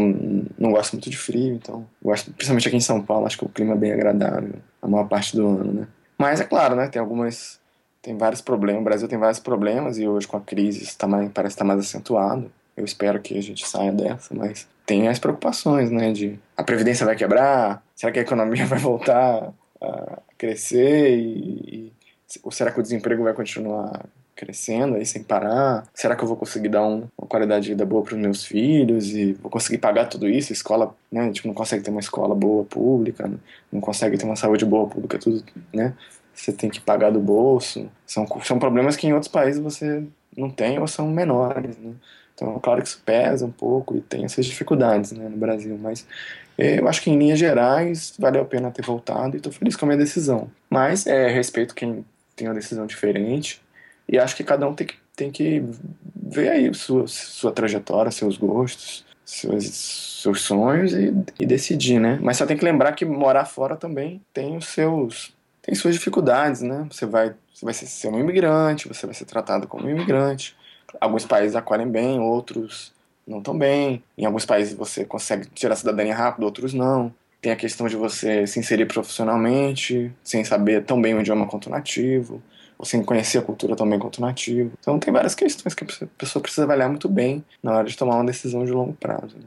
não 0.58 0.72
gosto 0.72 0.94
muito 0.94 1.10
de 1.10 1.18
frio, 1.18 1.54
então 1.54 1.86
gosto, 2.02 2.32
principalmente 2.32 2.68
aqui 2.70 2.78
em 2.78 2.80
São 2.80 3.02
Paulo, 3.02 3.26
acho 3.26 3.38
que 3.38 3.44
o 3.44 3.50
clima 3.50 3.74
é 3.74 3.78
bem 3.78 3.92
agradável 3.92 4.54
a 4.82 4.88
maior 4.88 5.06
parte 5.10 5.36
do 5.36 5.46
ano, 5.46 5.74
né? 5.74 5.88
Mas 6.18 6.40
é 6.40 6.46
claro, 6.46 6.76
né? 6.76 6.88
Tem 6.88 7.02
algumas, 7.02 7.60
tem 8.02 8.18
vários 8.18 8.40
problemas. 8.40 8.82
O 8.82 8.86
Brasil 8.86 9.08
tem 9.10 9.20
vários 9.20 9.40
problemas 9.40 9.98
e 9.98 10.08
hoje 10.08 10.26
com 10.26 10.38
a 10.38 10.42
crise 10.42 10.84
isso 10.84 10.98
tá 10.98 11.08
mais, 11.08 11.30
parece 11.30 11.56
estar 11.56 11.66
tá 11.66 11.68
mais 11.68 11.82
acentuado. 11.82 12.50
Eu 12.78 12.86
espero 12.86 13.20
que 13.20 13.38
a 13.38 13.42
gente 13.42 13.68
saia 13.68 13.92
dessa, 13.92 14.34
mas 14.34 14.66
tem 14.86 15.10
as 15.10 15.20
preocupações, 15.20 15.92
né? 15.92 16.14
De 16.14 16.40
a 16.56 16.64
previdência 16.64 17.06
vai 17.06 17.18
quebrar, 17.18 17.84
será 17.94 18.14
que 18.14 18.20
a 18.20 18.22
economia 18.22 18.64
vai 18.68 18.80
voltar 18.80 19.54
a 19.82 20.20
crescer 20.38 21.18
e, 21.18 21.92
e 21.92 21.94
ou 22.42 22.52
será 22.52 22.72
que 22.72 22.80
o 22.80 22.84
desemprego 22.84 23.24
vai 23.24 23.34
continuar 23.34 24.06
crescendo 24.44 24.96
aí 24.96 25.06
sem 25.06 25.24
parar? 25.24 25.86
Será 25.94 26.16
que 26.16 26.24
eu 26.24 26.28
vou 26.28 26.36
conseguir 26.36 26.70
dar 26.70 26.86
um, 26.86 27.08
uma 27.18 27.28
qualidade 27.28 27.64
de 27.64 27.70
vida 27.70 27.86
boa 27.86 28.04
para 28.04 28.14
os 28.14 28.20
meus 28.20 28.44
filhos 28.44 29.10
e 29.10 29.34
vou 29.34 29.50
conseguir 29.50 29.78
pagar 29.78 30.06
tudo 30.08 30.28
isso? 30.28 30.52
Escola, 30.52 30.94
né? 31.12 31.22
A 31.22 31.26
gente 31.26 31.48
não 31.48 31.54
consegue 31.54 31.84
ter 31.84 31.92
uma 31.92 32.00
escola 32.00 32.36
boa 32.36 32.64
pública, 32.66 33.32
não 33.72 33.80
consegue 33.80 34.18
ter 34.18 34.26
uma 34.26 34.36
saúde 34.36 34.66
boa 34.66 34.88
pública, 34.88 35.18
tudo, 35.18 35.44
né? 35.74 35.94
Você 36.34 36.52
tem 36.52 36.70
que 36.70 36.82
pagar 36.82 37.12
do 37.12 37.20
bolso. 37.20 37.90
São, 38.06 38.28
são 38.44 38.60
problemas 38.60 38.96
que 38.96 39.08
em 39.08 39.14
outros 39.14 39.32
países 39.32 39.62
você 39.62 40.04
não 40.36 40.50
tem 40.50 40.80
ou 40.80 40.88
são 40.88 41.08
menores, 41.08 41.78
né? 41.78 41.94
Então, 42.36 42.60
claro 42.60 42.82
que 42.82 42.88
isso 42.88 43.02
pesa 43.06 43.46
um 43.46 43.52
pouco 43.52 43.96
e 43.96 44.02
tem 44.02 44.26
essas 44.26 44.46
dificuldades 44.46 45.12
né, 45.12 45.30
no 45.30 45.38
Brasil, 45.38 45.78
mas 45.80 46.06
eu 46.58 46.88
acho 46.88 47.02
que 47.02 47.12
em 47.12 47.18
linhas 47.18 47.38
gerais 47.38 48.14
valeu 48.18 48.42
a 48.42 48.46
pena 48.46 48.72
ter 48.72 48.84
voltado 48.84 49.36
e 49.36 49.38
estou 49.38 49.52
feliz 49.52 49.76
com 49.76 49.86
a 49.86 49.90
minha 49.90 49.98
decisão. 49.98 50.50
Mas 50.68 51.06
é, 51.06 51.30
respeito 51.30 51.76
quem 51.76 52.04
tem 52.36 52.48
uma 52.48 52.56
decisão 52.56 52.86
diferente 52.88 53.62
e 54.08 54.18
acho 54.18 54.36
que 54.36 54.44
cada 54.44 54.68
um 54.68 54.74
tem 54.74 54.88
que, 54.88 54.96
tem 55.16 55.32
que 55.32 55.64
ver 56.16 56.50
aí 56.50 56.74
sua, 56.74 57.08
sua 57.08 57.52
trajetória, 57.52 58.12
seus 58.12 58.38
gostos, 58.38 59.06
seus, 59.26 60.22
seus 60.22 60.42
sonhos 60.42 60.94
e, 60.94 61.14
e 61.40 61.46
decidir, 61.46 62.00
né? 62.00 62.20
Mas 62.22 62.38
só 62.38 62.46
tem 62.46 62.58
que 62.58 62.66
lembrar 62.66 62.94
que 62.94 63.06
morar 63.06 63.46
fora 63.46 63.76
também 63.76 64.22
tem 64.34 64.58
os 64.58 64.68
seus 64.68 65.34
tem 65.62 65.74
suas 65.74 65.96
dificuldades, 65.96 66.62
né? 66.62 66.86
Você 66.92 67.06
vai, 67.06 67.34
você 67.54 67.64
vai 67.64 67.74
ser 67.74 68.10
um 68.10 68.20
imigrante, 68.20 68.88
você 68.88 69.06
vai 69.06 69.16
ser 69.16 69.24
tratado 69.24 69.66
como 69.66 69.88
um 69.88 69.90
imigrante 69.90 70.56
Alguns 71.00 71.26
países 71.26 71.56
acolhem 71.56 71.90
bem, 71.90 72.20
outros 72.20 72.94
não 73.28 73.42
tão 73.42 73.58
bem. 73.58 74.04
Em 74.18 74.26
alguns 74.26 74.46
países 74.46 74.74
você 74.74 75.06
consegue 75.06 75.48
tirar 75.48 75.74
a 75.74 75.78
cidadania 75.78 76.16
rápido, 76.16 76.44
outros 76.44 76.74
não. 76.74 77.14
Tem 77.42 77.52
a 77.52 77.56
questão 77.56 77.88
de 77.88 77.96
você 77.96 78.48
se 78.48 78.60
inserir 78.60 78.86
profissionalmente, 78.86 80.12
sem 80.24 80.44
saber 80.44 80.84
tão 80.86 81.02
bem 81.02 81.14
o 81.14 81.20
idioma 81.20 81.48
quanto 81.48 81.70
nativo, 81.70 82.42
sem 82.84 83.04
conhecer 83.04 83.38
a 83.38 83.42
cultura 83.42 83.76
tão 83.76 83.90
bem 83.90 84.00
quanto 84.00 84.22
nativo. 84.22 84.72
Então 84.80 85.00
tem 85.00 85.14
várias 85.14 85.36
questões 85.36 85.74
que 85.74 85.84
a 85.84 86.08
pessoa 86.18 86.42
precisa 86.42 86.64
avaliar 86.64 86.90
muito 86.90 87.10
bem 87.10 87.44
na 87.62 87.74
hora 87.74 87.88
de 87.88 87.98
tomar 87.98 88.16
uma 88.16 88.26
decisão 88.26 88.66
de 88.66 88.72
longo 88.72 88.94
prazo. 88.94 89.36
Né? 89.38 89.46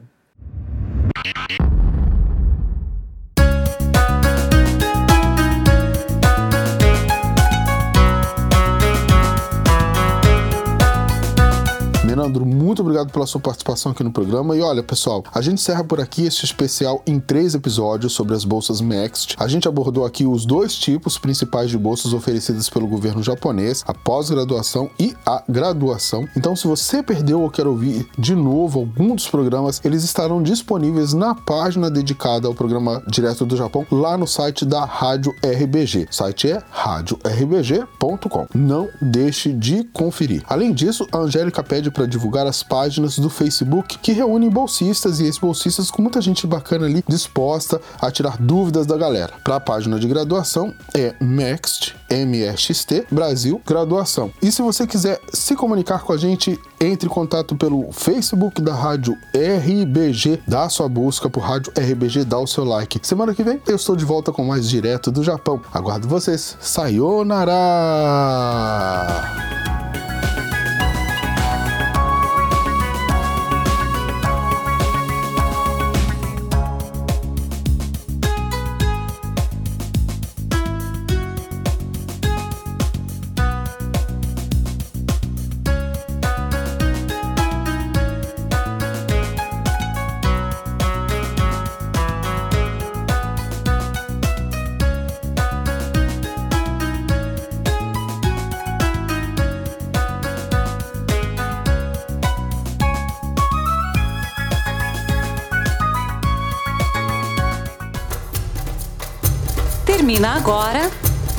Leandro, 12.27 12.45
muito 12.45 12.81
obrigado 12.81 13.09
pela 13.11 13.25
sua 13.25 13.39
participação 13.39 13.93
aqui 13.93 14.03
no 14.03 14.11
programa. 14.11 14.55
E 14.55 14.61
olha, 14.61 14.83
pessoal, 14.83 15.23
a 15.33 15.41
gente 15.41 15.61
encerra 15.61 15.83
por 15.83 16.01
aqui 16.01 16.25
este 16.25 16.43
especial 16.43 17.01
em 17.07 17.21
três 17.21 17.55
episódios 17.55 18.11
sobre 18.11 18.35
as 18.35 18.43
bolsas 18.43 18.81
Next. 18.81 19.35
A 19.39 19.47
gente 19.47 19.65
abordou 19.67 20.05
aqui 20.05 20.25
os 20.25 20.45
dois 20.45 20.75
tipos 20.75 21.17
principais 21.17 21.69
de 21.69 21.77
bolsas 21.77 22.11
oferecidas 22.11 22.69
pelo 22.69 22.85
governo 22.85 23.23
japonês, 23.23 23.81
a 23.87 23.93
pós-graduação 23.93 24.89
e 24.99 25.15
a 25.25 25.41
graduação. 25.47 26.27
Então, 26.35 26.53
se 26.53 26.67
você 26.67 27.01
perdeu 27.01 27.41
ou 27.41 27.49
quer 27.49 27.65
ouvir 27.65 28.05
de 28.17 28.35
novo 28.35 28.79
algum 28.79 29.15
dos 29.15 29.29
programas, 29.29 29.79
eles 29.85 30.03
estarão 30.03 30.43
disponíveis 30.43 31.13
na 31.13 31.33
página 31.33 31.89
dedicada 31.89 32.47
ao 32.47 32.53
programa 32.53 33.01
Direto 33.07 33.45
do 33.45 33.55
Japão, 33.55 33.85
lá 33.89 34.17
no 34.17 34.27
site 34.27 34.65
da 34.65 34.83
Rádio 34.83 35.33
RBG. 35.41 36.07
O 36.11 36.13
site 36.15 36.51
é 36.51 36.61
radiorBG.com. 36.71 38.47
Não 38.53 38.89
deixe 39.01 39.53
de 39.53 39.85
conferir. 39.85 40.43
Além 40.49 40.73
disso, 40.73 41.07
a 41.11 41.19
Angélica 41.19 41.63
pede 41.63 41.89
para 41.89 42.05
divulgar 42.17 42.47
as 42.47 42.63
páginas 42.63 43.19
do 43.19 43.29
Facebook 43.29 43.99
que 43.99 44.11
reúnem 44.11 44.49
bolsistas 44.49 45.19
e 45.19 45.25
ex-bolsistas 45.25 45.91
com 45.91 46.01
muita 46.01 46.19
gente 46.19 46.47
bacana 46.47 46.87
ali 46.87 47.03
disposta 47.07 47.79
a 48.01 48.09
tirar 48.09 48.37
dúvidas 48.37 48.87
da 48.87 48.97
galera. 48.97 49.33
Para 49.43 49.57
a 49.57 49.59
página 49.59 49.99
de 49.99 50.07
graduação 50.07 50.73
é 50.95 51.13
MEXT, 51.21 51.95
MXT 52.09 53.05
Brasil 53.11 53.61
Graduação. 53.65 54.31
E 54.41 54.51
se 54.51 54.63
você 54.63 54.87
quiser 54.87 55.21
se 55.31 55.55
comunicar 55.55 56.01
com 56.01 56.11
a 56.11 56.17
gente, 56.17 56.59
entre 56.81 57.07
em 57.07 57.11
contato 57.11 57.55
pelo 57.55 57.91
Facebook 57.91 58.59
da 58.61 58.73
Rádio 58.73 59.15
RBG, 59.33 60.41
dá 60.47 60.67
sua 60.69 60.89
busca 60.89 61.29
por 61.29 61.41
Rádio 61.41 61.71
RBG, 61.77 62.25
dá 62.25 62.39
o 62.39 62.47
seu 62.47 62.63
like. 62.63 62.99
Semana 63.03 63.35
que 63.35 63.43
vem 63.43 63.61
eu 63.67 63.75
estou 63.75 63.95
de 63.95 64.03
volta 64.03 64.31
com 64.31 64.43
mais 64.43 64.67
direto 64.67 65.11
do 65.11 65.23
Japão. 65.23 65.61
Aguardo 65.71 66.07
vocês. 66.07 66.57
Sayonara! 66.59 67.47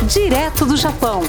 Direto 0.08 0.64
do 0.64 0.74
Japão 0.74 1.22